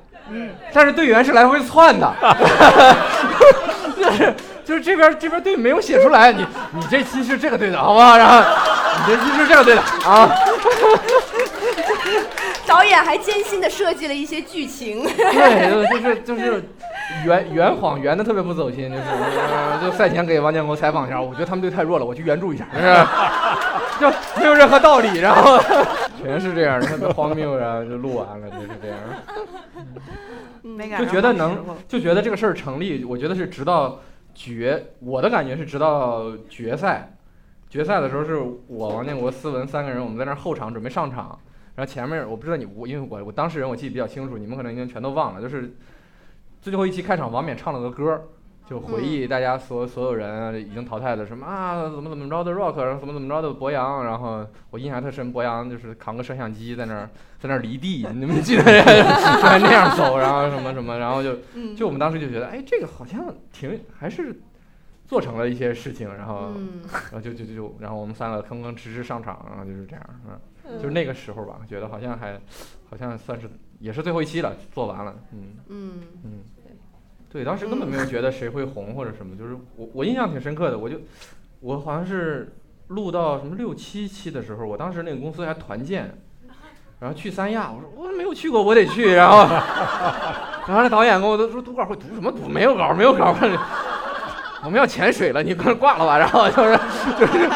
[0.71, 2.13] 但是队员是来回窜的，
[3.97, 4.33] 就是
[4.63, 8.17] 就是这边这边队没有写出来，你你这期是这个队的，好不好？
[8.17, 8.41] 然后
[9.07, 10.29] 你这期是这样队的啊，
[12.67, 15.03] 导演还艰辛的设计了一些剧情。
[15.03, 16.63] 对，就是就是
[17.25, 22.95] 圆圆谎圆的特别不走心，就是呃就赛前给王建国采访一下，我觉得他们队太弱了，我去援助一下，就是
[23.99, 25.59] 就没有任何道理，然后
[26.21, 28.97] 全是这样，特别荒谬，然后就录完了，就是这样。
[30.63, 33.99] 没赶就觉得能就觉得这个事儿成立，我觉得是直到
[34.35, 37.11] 决，我的感觉是直到决赛，
[37.71, 38.35] 决赛的时候是
[38.67, 41.39] 我王建国、思文三个人，我们在那儿后场准备上场，
[41.75, 45.73] 然后前面我不知道你我因为我我当事人我记得比较清楚，你们可能已经全都忘了，就是
[46.61, 48.21] 最后一期开场王冕唱了个歌儿。
[48.69, 64.39] 就回忆大家所所有人已经淘汰的什么啊，怎么怎么着的 rock，然后怎么怎么着的博洋，然后我印象特深，博洋就是扛个摄像机在那儿在那儿离地，你们记得 还那样走，然后什么什么，然后就嗯就我们当时就觉得，哎，这个好像挺还是
[65.11, 66.79] 做成了一些事情，然后嗯，
[67.11, 70.39] 然后就就就就，然后我们三个吭吭哧哧上场，然后就是这样，嗯，
[70.69, 72.39] 嗯就是那个时候吧，觉得好像还
[72.89, 73.49] 好像算是
[73.79, 75.91] 也是最后一期了，做完了，嗯嗯
[76.23, 76.31] 嗯，
[77.29, 81.01] 对，当时根本没有觉得谁会红或者什么，就是我我印象挺深刻的，我就
[81.59, 82.55] 我好像是
[82.87, 86.17] 录到什么六七期的时候，我当时那个公司还团建。
[87.01, 89.13] 然后去三亚，我说我没有去过，我得去。
[89.15, 89.39] 然后，
[90.69, 92.47] 然后那导演跟我都说读稿会读什么读？
[92.47, 93.35] 没有稿，没有稿。
[94.63, 96.17] 我们要潜水了，你快挂了吧。
[96.17, 96.77] 然后就是
[97.19, 97.49] 就是，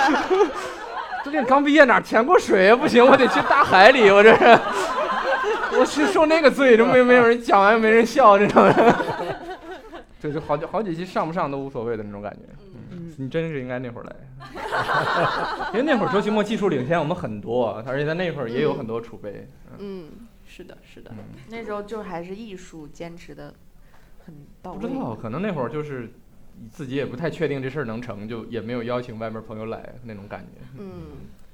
[1.24, 2.76] 最近刚毕业哪潜过水啊？
[2.76, 4.10] 不行，我得去大海里。
[4.10, 4.60] 我这是，
[5.80, 8.64] 我去受那个罪，这没没有人讲完没人笑这种。
[10.22, 12.40] 对，就好几好几期上不上都无所谓的那种感觉。
[12.92, 14.16] 嗯，你真是应该那会儿来，
[15.74, 19.48] 因为那会儿周奇墨技术领先我们很多，而且在那会儿也有很多储备。
[19.78, 20.10] 嗯嗯，
[20.48, 21.12] 是的，是的。
[21.12, 21.18] 嗯，
[21.50, 23.54] 那时候就还是艺术坚持的
[24.26, 24.34] 很
[24.64, 24.80] 到位。
[24.80, 26.12] 不知道，可能那会儿就是
[26.72, 30.62] 自己也不太确定这事儿能成，就也没有邀请外面朋友来那种感觉。
[30.80, 30.90] 嗯，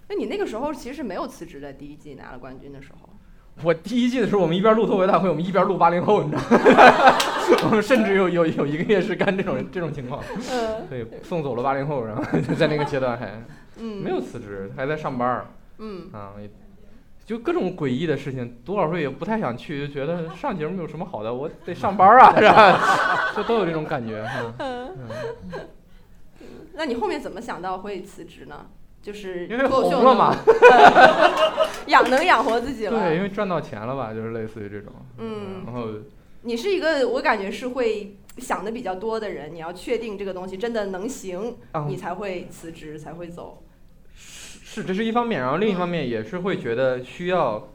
[0.10, 3.10] 那你那个时候其实没有辞职的，第一季拿了冠军的时候。
[3.64, 7.18] 我第一季的时候，我们一边录脱口秀大会，我们一边录八零后，你知道吗？
[7.66, 10.24] 我们甚至有有有一个月是干这种这种情况。
[10.50, 13.44] 嗯对，送走了八零后，然后就在那个阶段还
[13.78, 15.46] 嗯，没有辞职，还在上班儿
[15.80, 16.50] 嗯啊，也
[17.26, 18.62] 就各种诡异的事情。
[18.66, 23.34] 读稿会也不太想去，就觉得 上节目有什么好的，我得上班啊，是吧？
[23.36, 24.54] 就都有这种感觉哈。
[24.60, 24.98] 嗯，
[26.74, 28.68] 那你后面怎么想到会辞职呢？
[29.02, 30.36] 就是因为脱口秀红了嘛，
[31.88, 33.00] 养能养活自己了。
[33.00, 34.94] 对，因为赚到钱了吧，就是类似于这种。
[35.18, 35.88] 嗯然后
[36.44, 43.64] 你是一个我感觉是会想的比较多的人，你要确定这个东西真的能行，啊你才会辞职，才会走。
[44.74, 47.74] 是，这是一方面，然后另一方面也是会觉得需要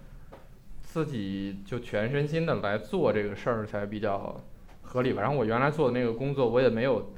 [0.81, 4.35] 自己就全身心的来做这个事儿才比较
[4.81, 5.21] 合理吧。
[5.21, 7.13] 然后我原来做的那个工作，我也没有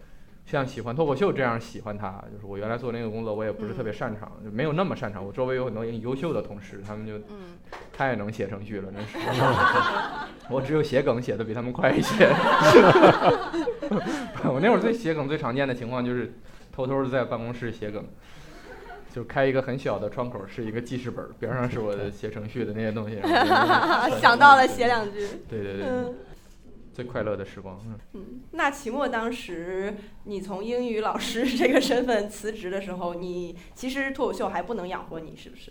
[0.47, 5.25] 像喜欢脱口秀这样喜欢它，就是我原来做那个工作，我也不是特别擅长，就没有那么擅长。
[5.25, 7.57] 我周围有很多优秀的同事，他们就嗯
[7.93, 9.17] 太能写程序了，真是。
[10.51, 12.27] 我只有写梗写的比他们快一些。
[14.43, 16.33] 我那会儿最写梗最常见的情况就是
[16.73, 18.05] 偷偷的在办公室写梗，
[19.15, 23.19] 就开一个很小的窗口，是一个记事本，边上是我的写程序的那些东西。
[24.21, 25.27] 想到了写两句。
[25.49, 26.15] 对对对，嗯
[26.93, 27.81] 最快乐的时光。
[27.87, 29.95] 嗯，嗯，那期末当时
[30.25, 35.71] 你从英语老师这个身份辞职的时候，你其实脱口秀还不能养活你，是不是？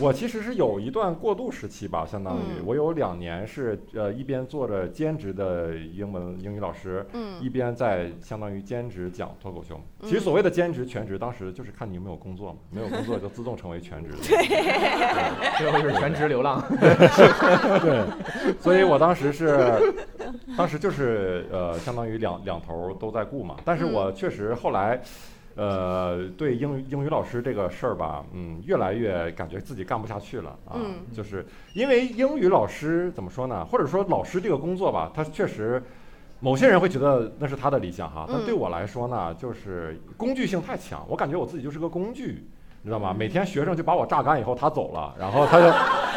[0.00, 9.80] 我其实是有一段过渡时期吧，相当于嗯我有两年是呃一边做着兼职的英文英语老师，嗯一边在相当于兼职讲脱口秀。
[10.02, 14.18] 其实嗯所谓的兼职、全职，当时就是看你有没有工作嘛， 没有工作就自动成为全职的。
[15.58, 16.62] 最后是全职流浪。
[16.70, 19.58] 对，所以我当时是，
[20.56, 23.56] 当时就是呃，相当于两两头都在顾嘛。
[23.64, 25.00] 但是我确实后来，
[25.58, 30.76] 呃，对英语英语老师这个事儿吧，嗯，越来越感觉自己干不下去了啊。
[30.76, 31.44] 嗯就是
[31.74, 33.64] 因为英语老师怎么说呢？
[33.64, 35.82] 或者说老师这个工作吧，他确实。
[36.40, 42.46] 某些人会觉得那是他的理想哈，但嗯对我来说呢，就是工具性太强，我感觉我自己就是个工具，
[42.82, 43.12] 你知道吗？
[43.12, 45.66] 每天学生就把我榨干以后，他走了，然后他就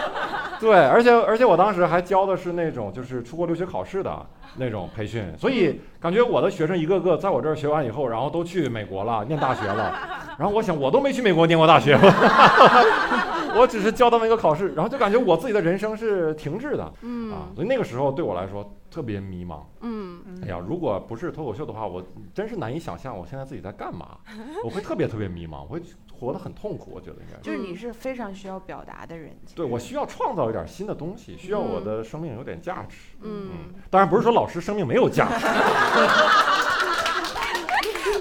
[0.62, 4.24] 对，而且而且我当时还教的是那种就是出国留学考试的
[4.58, 9.96] 那种培训，所以感觉我的学生一个个在我这儿学完以后，然后都去美国了， 念大学了。
[10.40, 11.94] 然后我想，我都没去美国念过大学，
[13.56, 16.92] 我只是教他们一个考试，然后就感觉我自己的人生是停滞的啊。
[17.02, 19.60] 嗯所以那个时候对我来说特别迷茫。
[19.82, 24.18] 嗯哎呀，如果不是脱口秀的话，我真是难以想象我现在自己在干嘛，
[24.66, 25.82] 我会特别特别迷茫，我会
[26.12, 27.44] 活得很痛苦，我觉得应该是。
[27.44, 29.38] 就是你是非常需要表达的人。
[29.54, 32.96] 对我需要创造一点新的东西，需要我的生命有点价值。
[33.24, 33.50] 嗯，
[33.90, 35.46] 当然不是说老师生命没有价值，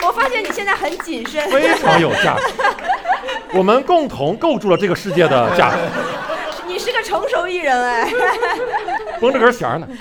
[0.06, 1.50] 我发现你现在很谨慎。
[1.50, 2.42] 非常有价值。
[3.52, 5.78] 我们共同构筑了这个世界的价值，
[6.66, 8.08] 你是个成熟艺人哎，
[9.20, 9.88] 绷着根弦呢。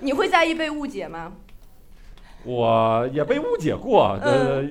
[0.00, 1.32] 你会在意被误解吗？
[2.44, 4.62] 我也被误解过，呃，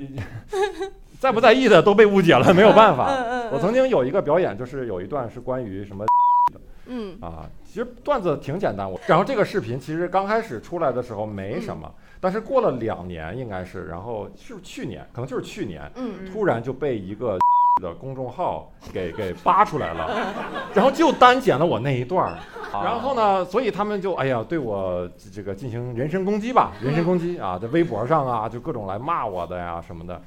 [1.19, 3.07] 在不在意的都被误解了，没有办法。
[3.09, 6.05] 嗯嗯我曾经有一个表演，就是有一段是关于什么
[6.87, 8.89] 嗯啊，其实段子挺简单。
[8.89, 17.37] 我然后这个视频其实刚开始出来的时候没什嗯么，但是过了两年应该是，然后是去年，可能就是去年，嗯突然就被一个
[17.81, 20.33] 的公众号给给扒出来了，
[20.73, 22.37] 然后就单剪了我那一段儿。
[22.71, 30.21] 然后呢，所以他们就哎呀对我这个进行人身攻击吧，人身攻击啊，在微博上啊就各种来骂我的呀什么的。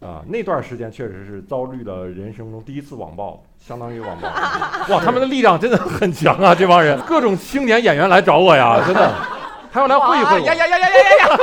[0.00, 4.28] 啊，那段时间确实是遭遇了人生中第一次网暴，相当于网暴。
[4.94, 6.54] 哇，他们的力量真的很强啊！
[6.54, 9.10] 这帮人，各种青年演员来找我呀， 真的，
[9.72, 10.46] 还要来会一会我。
[10.46, 11.38] 呀呀呀呀呀呀呀！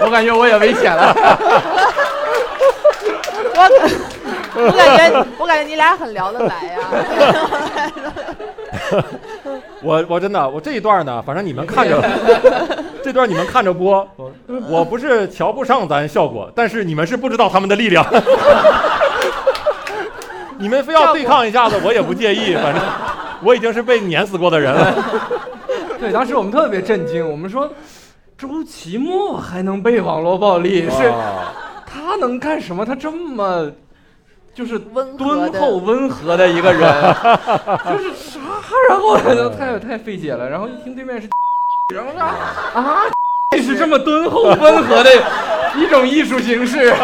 [0.02, 1.14] 我感觉我也危险了。
[3.54, 3.60] 我
[4.54, 6.78] 我感觉我感觉你俩很聊得来呀。
[9.82, 12.02] 我我真的，我这一段呢，反正你们看着，
[13.02, 14.06] 这段你们看着播，
[14.68, 18.04] 我不是瞧不上咱效果，但是你们是不知道他们的力量。
[20.58, 22.82] 你们非要对抗一下子，我也不介意，反正
[23.42, 24.94] 我已经是被碾死过的人了。
[25.98, 27.66] 对，当时我们特别震惊，我们说
[28.36, 31.10] 周奇墨还能被网络暴力，是
[31.86, 32.84] 他能干什么？
[32.84, 33.70] 他这么
[34.60, 36.82] 就是温敦厚温和的一个人，
[37.88, 38.38] 就是啥？
[38.90, 39.16] 然后
[39.48, 40.46] 太太费解了。
[40.50, 41.26] 然后一听对面是，
[41.96, 43.04] 然后说啊，
[43.52, 45.10] 这是这么敦厚温和的
[45.78, 46.90] 一种艺术形式。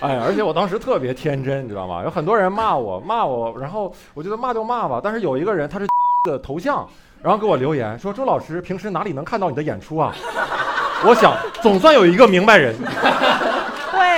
[0.00, 2.02] 哎，而且我当时特别天真，你知道吗？
[2.02, 5.00] 有很多人骂我，骂我，然后我觉得骂就骂吧。
[5.00, 5.86] 但是有一个人他是
[6.24, 6.84] 的头像，
[7.22, 10.12] 然后给我留言说：“周老师平时哪里能看到你的演出啊？”
[11.06, 12.74] 我想总算有一个明白人，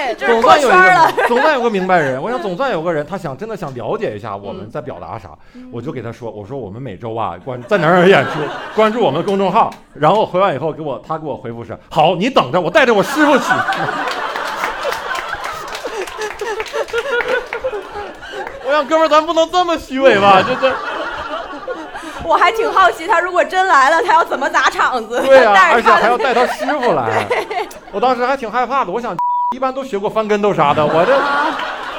[0.00, 1.12] 对，就是总算有一了。
[1.12, 2.20] 个，总算有个明白人。
[2.20, 5.30] 我想总算有个人，他想真的想了解一下我们在表达啥，
[5.70, 8.30] 我就给他说，我说我们每周啊关在哪儿哪演出，
[8.74, 9.70] 关注我们公众号。
[9.94, 13.44] 然后回完以后给我他给我回复是好，你等着，我带着我师傅去。
[18.66, 20.40] 我想哥们儿，咱不能这么虚伪吧？
[20.46, 20.72] 这这
[22.24, 25.20] 我还挺好奇，他如果真来了，他要怎么砸场子？
[25.22, 27.26] 对呀、带着他而且还要带他师傅来。
[27.90, 29.16] 我当时还挺害怕的，我想
[29.54, 31.18] 一般都学过翻跟头啥的，我这。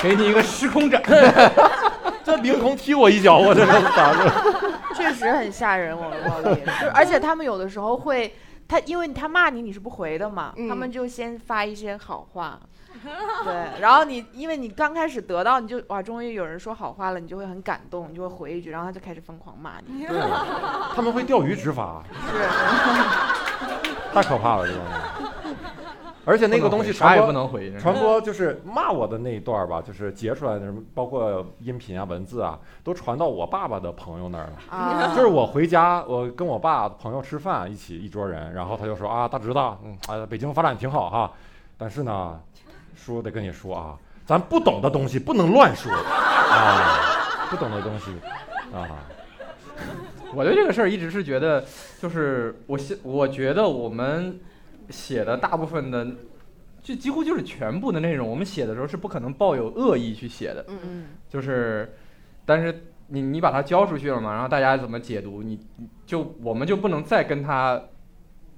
[0.02, 0.99] 给你一个时空斩，
[2.24, 4.32] 这凌空踢我一脚，我这是咋的？
[4.95, 6.60] 确实很吓人，网络暴力。
[6.62, 8.34] 就是而且他们有的时候会，
[8.68, 12.60] 他因为他骂你，你是不回的嘛，嗯他们就先发一些好话。
[13.45, 20.08] 对，然后你因为你刚开始得到，你就哇，终于有人说好话了，你就会很感动，你就会回一句，然后他就开始疯狂骂你。
[20.08, 20.20] 对，
[20.95, 22.39] 他们会钓鱼执法，是，
[24.16, 25.51] 太可怕了，这帮人。
[26.24, 34.53] 而且那个东西啥也传播不能回，传播就是骂我的那一段儿吧，就是截出来的什么，包括音频啊、文字啊，都传到我爸爸的朋友那儿了。
[34.69, 41.32] 啊，就是我回家，我跟我爸朋友吃饭，一起一桌人，然后他就说啊，大侄子，嗯，啊，北京发展挺好哈，
[41.78, 42.39] 但是呢，
[42.95, 45.91] 叔得跟你说啊，咱不懂的东西不能乱说。
[46.51, 48.11] 啊，不懂的东西
[48.76, 48.88] 啊，
[50.36, 51.63] 我对这个事儿一直是觉得，
[51.99, 54.39] 就是我写，我觉得我们
[54.91, 56.05] 写的大部分的，
[56.81, 61.05] 就几乎就是全部的内容，我们写的时候是不可能抱有恶意去写的，嗯嗯。
[61.29, 61.91] 就是，
[62.45, 67.81] 但是你你把它交出去了嘛，然后大家怎么解读，你你就我们就不能再跟他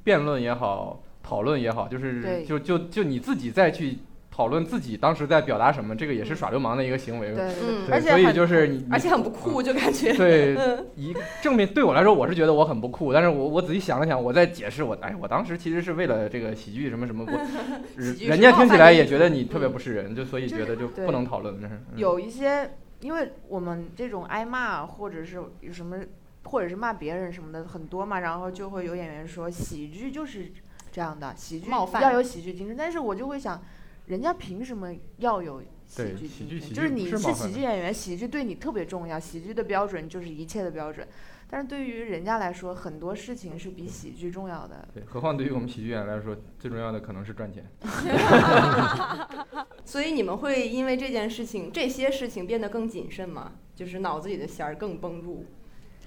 [0.03, 3.97] 辩论也好，讨论也好，就是就就就你自己再去
[4.35, 7.27] 讨论自己当时在表达什么，这个也是耍流氓的一个行为。
[7.27, 10.11] 对对嗯对，对所以而且很就是你，而且很不酷，就感觉。
[10.13, 10.87] 对，嗯。
[10.95, 17.31] 一正面对我来说，我是觉得我很不酷，但是我我仔细想了想，我在解释我，哎，我当时其实是为了这个喜剧什么什么，我
[18.25, 21.97] 人家听起来也觉得你特别不是人，就所以觉得就不能讨论，这是嗯。
[21.97, 22.71] 有一些，
[23.01, 25.97] 因为我们这种挨骂或者是有什么，
[26.45, 30.51] 或者是骂别人什么的很多嘛，然后就会有演员说喜剧就是
[30.91, 32.01] 这样的，喜剧冒犯。
[32.01, 33.61] 要有喜剧精神，但是我就会想，
[34.05, 36.61] 人家凭什么要有喜剧精神？
[36.61, 41.07] 喜剧就是你是喜剧演员，喜剧对你特别重要，喜剧的标准就是一切的标准，
[41.49, 44.87] 但是对于人家来说，很多事情是比喜剧重要的。
[44.93, 47.65] 对，何况对于我们喜剧演员来说，最重要的可能是赚钱。
[49.85, 53.53] 所以你们会因为这件事情、这些事情变得更谨慎吗？
[53.75, 55.45] 就是脑子里的弦儿更绷住，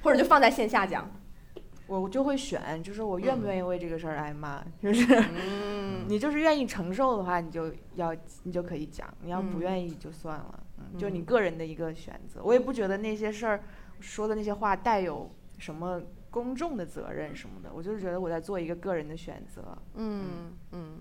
[0.03, 1.11] 或者就放在线下讲。
[1.87, 9.51] 我就会选，就是我愿不愿意为这个事儿挨骂，就是嗯， 你就是愿意承受的话，你就要你就可以讲；你要嗯。
[9.51, 11.24] 不愿意就算了，嗯，就你嗯。
[11.24, 12.41] 个人的一个选择。
[12.43, 13.62] 我也不觉得那些事儿
[14.01, 19.76] 说的那些话带有什么公众的责任什么的，我就是觉得我在做一个个人的选择。
[19.95, 21.01] 嗯嗯，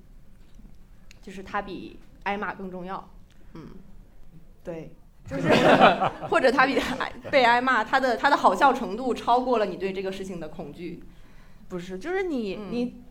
[1.22, 3.10] 就是它比挨骂更重要。
[3.54, 3.70] 嗯，
[4.64, 4.92] 对，
[5.28, 5.49] 就是
[6.30, 11.03] 或者他比挨 被挨骂，他的他的好笑程度超过了你对这个事情的恐惧。
[11.67, 13.01] 不是，就是你、嗯你，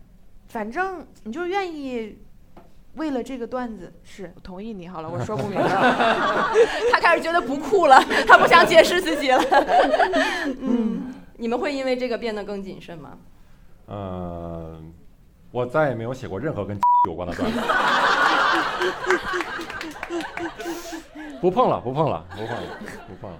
[0.48, 2.18] 反正你就愿意。
[2.94, 5.66] 为了这个段子，是我同意你好了，我说不明白。
[6.92, 9.42] 他开始觉得不酷了，他不想解释自己了。
[10.62, 13.18] 嗯，你们会因为这个变得更谨慎吗？
[13.88, 14.94] 嗯，
[15.50, 17.58] 我再也没有写过任何跟有关的段子，
[21.40, 22.62] 不碰了，不碰了，不碰了，
[23.08, 23.38] 不碰了。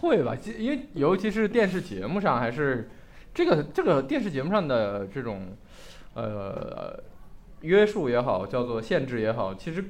[0.00, 2.90] 会吧，因为尤其是电视节目上，还是
[3.34, 5.56] 这个这个电视节目上的这种
[6.14, 6.98] 呃
[7.60, 9.84] 约束也好，叫做限制也好，其实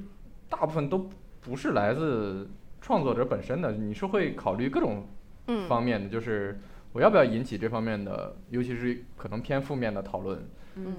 [0.49, 1.09] 大部分都
[1.41, 2.51] 不是来自
[2.81, 5.07] 创作者本身的，你是会考虑各种
[5.47, 6.59] 嗯方面的，就是
[6.93, 10.97] 我要不要引起这方面的，尤其是可能偏负面的讨论，嗯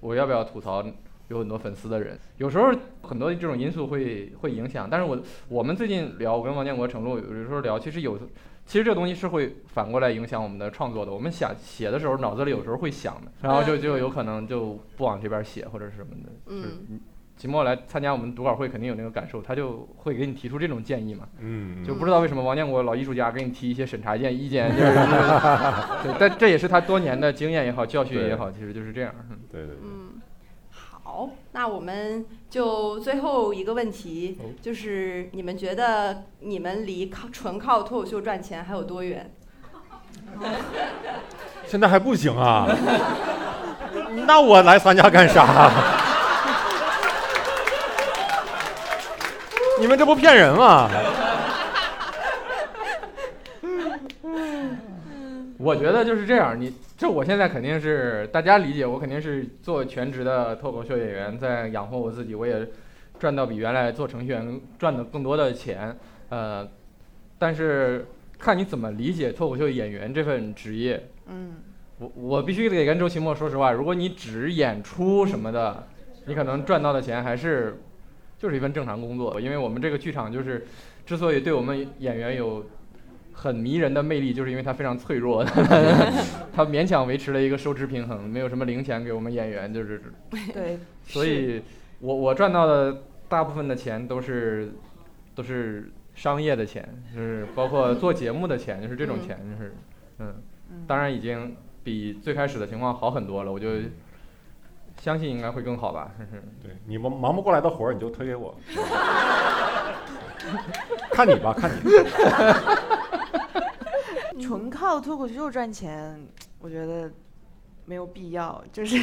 [0.00, 0.84] 我要不要吐槽
[1.28, 2.18] 有很多粉丝的人？
[2.38, 2.72] 有时候
[3.02, 8.18] 很多这种因素会会影响，但是我我们最近聊，我跟王建国、程璐有时候聊，其实有，
[8.66, 11.12] 其实这个东西是会反过来影响我们的创作的。
[11.12, 16.30] 我们想写的时候，脑子里有时候会想的，然后就就有可能就不往这边写或者是什么的。
[16.30, 17.00] 就嗯
[17.40, 21.26] 你期末来参加我们读稿会，肯定有那个感受，他就会给你提出这种建议嘛。
[21.38, 24.92] 嗯，就不知道为什么王建国老艺术家给你提一些审查建意见， 就是
[26.02, 29.10] 对，但这也是他多年的经验也好，教训也好，其实就是这样。
[29.30, 29.78] 嗯对对对。
[29.82, 30.20] 嗯，
[30.68, 39.32] 好，那我们就最后一个问题哦，就是你们觉得你们离靠纯靠脱口秀赚钱还有多远？
[41.64, 42.68] 现在还不行啊？
[44.26, 46.09] 那我来参加干啥？
[49.80, 50.90] 你们这不骗人吗？
[55.56, 62.66] 我觉得就是这样，你这我现在肯定是大家理解，我肯定是做全职的脱口秀演员，在养活我自己，我也
[63.18, 65.96] 赚到比原来做程序员赚的更多的钱，
[66.28, 66.68] 呃，
[67.38, 68.06] 但是
[68.38, 71.02] 看你怎么理解脱口秀演员这份职业。
[71.26, 71.56] 嗯
[71.98, 75.86] 我我必须得跟周奇墨说实话，如果你只演出什么的，
[76.26, 77.78] 你可能赚到的钱还是
[78.40, 80.66] 就是一份正常工作，因为我们这个剧场就是
[81.04, 82.64] 之所以对我们演员有
[83.34, 85.44] 很迷人的魅力，就是因为它非常脆弱，
[86.52, 91.62] 它勉强维持了一个收支平衡，没有什么零钱给我们演员，就是对，所以
[92.00, 94.72] 我我赚到的大部分的钱都是
[95.34, 99.26] 都是商业的钱，就是包括 做节目的钱，就是这种嗯。
[99.26, 99.74] 钱，就是
[100.18, 100.34] 嗯。
[100.70, 100.84] 嗯。
[100.86, 103.68] 当然已经比最开始的情况好很多了，我就
[105.00, 106.12] 相信应该会更好吧。
[106.62, 108.54] 对你们忙不过来的活儿，你就推给我。
[111.10, 111.80] 看你吧，看你。
[114.44, 116.20] 纯靠脱口秀赚钱，
[116.58, 117.10] 我觉得
[117.84, 118.96] 没有必要，就是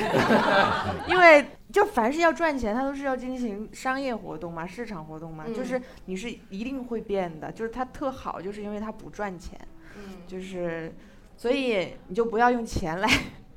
[1.08, 9.60] 因为就凡是要赚钱，它都是要进行商业活动嘛，市场活动嘛，嗯就是你是一定会变的，就是它特好，就是因为它不赚钱，
[9.96, 10.94] 嗯就是
[11.36, 13.08] 所以你就不要用钱来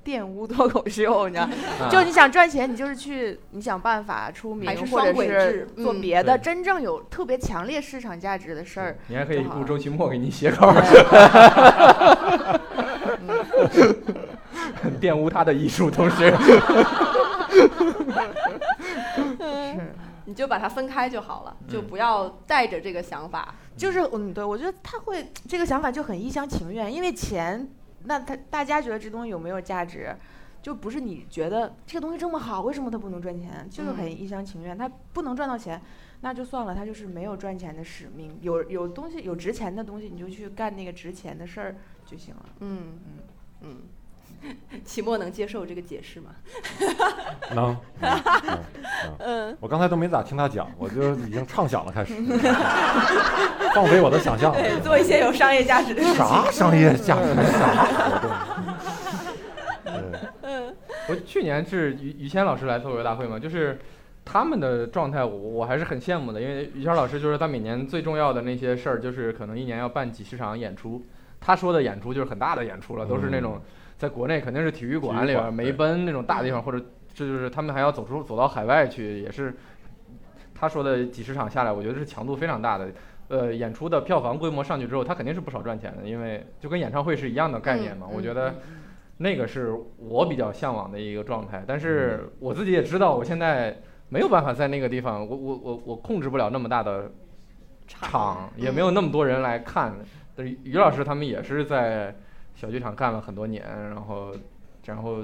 [0.05, 1.45] 玷污脱口秀，你知道。
[1.81, 8.99] 啊就你想赚钱，你就是去你想办法出名或者是做嗯别的真正有特别强烈市场价值的事儿。
[9.09, 10.73] 你还可以雇周奇墨给你写稿，
[15.01, 16.33] 玷污他的艺术，同时
[19.39, 19.95] 是，
[20.25, 23.55] 你就把它分开就好了，就嗯不要带着这个想法。
[23.77, 27.67] 就是嗯，对我觉得他会这个想法就很一厢情愿，因为钱，
[28.05, 30.15] 那他大家觉得这东西有没有价值，
[30.63, 33.67] 就不是你觉得这个东西这么好，为什么它不能赚钱？
[33.71, 35.81] 就是很嗯一厢情愿，它不能赚到钱，
[36.21, 38.39] 那就算了，它就是没有赚钱的使命。
[38.41, 42.47] 有有东西有值钱的东西，你就去干那个值钱的事儿就行了。
[42.61, 43.13] 嗯嗯
[43.63, 43.77] 嗯，
[44.85, 46.31] 期末能接受这个解释吗？
[47.55, 48.11] 能，能
[48.45, 48.59] 能
[49.19, 52.15] 嗯，我刚才都没咋听他讲，我就已经畅想了，开始
[53.75, 54.53] 放飞我的想象。
[54.53, 56.17] 对，做一些有商业价值的事情。
[56.17, 57.35] 啥商业价值？
[57.53, 58.31] 啥活动？
[61.09, 63.81] 我去年是于于谦老师来脱口秀大会嘛，就是
[64.25, 71.05] 他们的状态我，我还是很羡慕的，因为于谦老师就是他每年最重要的那些事儿，就是可能一年要办几十场演出。
[71.41, 73.61] 他说的演出就是很大的演出了，都是那种
[74.01, 76.83] 在国内肯定是体育馆里边、体育馆梅奔那种大地方，或者
[77.13, 79.55] 这就是他们还要走出走到海外去，也是
[80.55, 82.89] 他说的几十场下来，我觉得是强度非常大的。
[83.29, 88.07] 呃，演出的票房规模上去之后，他肯定是不少赚钱的，因为就跟演唱会是一样的概念嘛。
[88.09, 88.55] 嗯我觉得嗯
[89.19, 93.77] 那个是我比较向往的一个状态，但是我自己也知道，我现在
[94.09, 97.13] 没有办法在那个地方，我我我我控制不了那么大的
[97.87, 99.95] 场，也没有那么多人来看。
[100.35, 102.17] 但是于老师他们也是在
[102.61, 104.35] 小剧场干了很多年，然后
[104.85, 105.21] 然后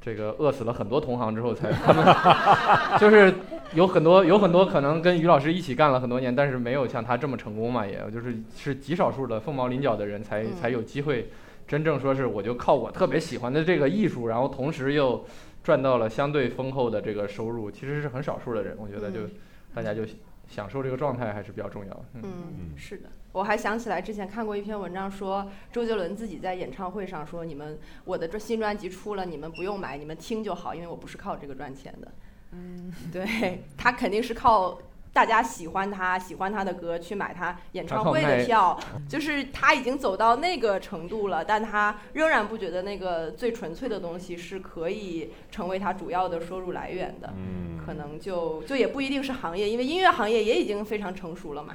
[0.00, 3.34] 这个饿死了很多同行之后才他们就是
[3.74, 11.28] 有很多有很多可能跟于老师一起干了很多年，但是没有像他这么成功嘛，也就是是极少数的凤毛麟角的人才嗯才有机会
[11.68, 15.22] 真正说是我就靠我特别喜欢的这个艺术，然后同时又
[15.62, 19.30] 赚到了相对丰厚的这个收入，其实是很少数的人，我觉得就嗯
[19.74, 20.00] 大家就
[20.48, 22.04] 享受这个状态还是比较重要的。
[22.14, 22.22] 嗯。
[22.24, 22.32] 嗯，
[22.72, 22.78] 嗯。
[22.78, 32.06] 是的，我还想起来之前看过一篇文章说，周杰伦自己在演唱会上说：“你们我的这新专辑出了，你们不用买，你们听就好，因为我不是靠这个赚钱的。
[32.54, 34.78] ”嗯，对他肯定是靠
[35.12, 38.78] 大家喜欢他、喜欢他的歌去买他演唱会的票，
[39.08, 47.34] 就是他已经走到那个程度了，但他仍然不觉得那个最纯粹的东西是可以成为他主要的收入来源的。
[47.36, 51.74] 嗯，可能就就也不一定是行业，因为音乐行业也已经非常成熟了嘛。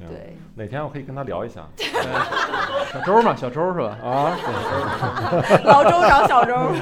[0.00, 1.60] 行，对，哪天我可以跟他聊一下
[2.92, 3.96] 小周嘛，小周是吧？
[4.02, 4.32] 啊？
[5.64, 6.54] 老周找小周。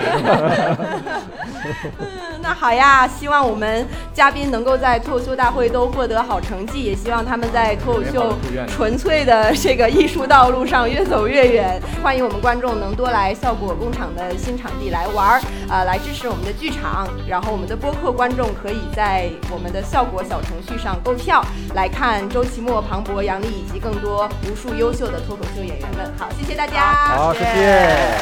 [1.99, 2.07] 嗯，
[2.41, 8.33] 那好呀，希望我们嘉宾能够在脱口秀大会都获得好成绩，也希望他们在脱口秀
[8.69, 11.81] 纯粹的这个艺术道路上越走越远。
[12.03, 17.09] 欢迎我们观众能多来效果工厂的新场地来玩儿，呃，来支持我们的剧场。
[17.27, 26.93] 然后我们的播客观众可以在我们的效果小程序上购票，来看周奇墨、庞博杨笠以及更多无数优秀的脱口秀演员们，好，谢谢大家。
[27.17, 28.19] 好，谢谢。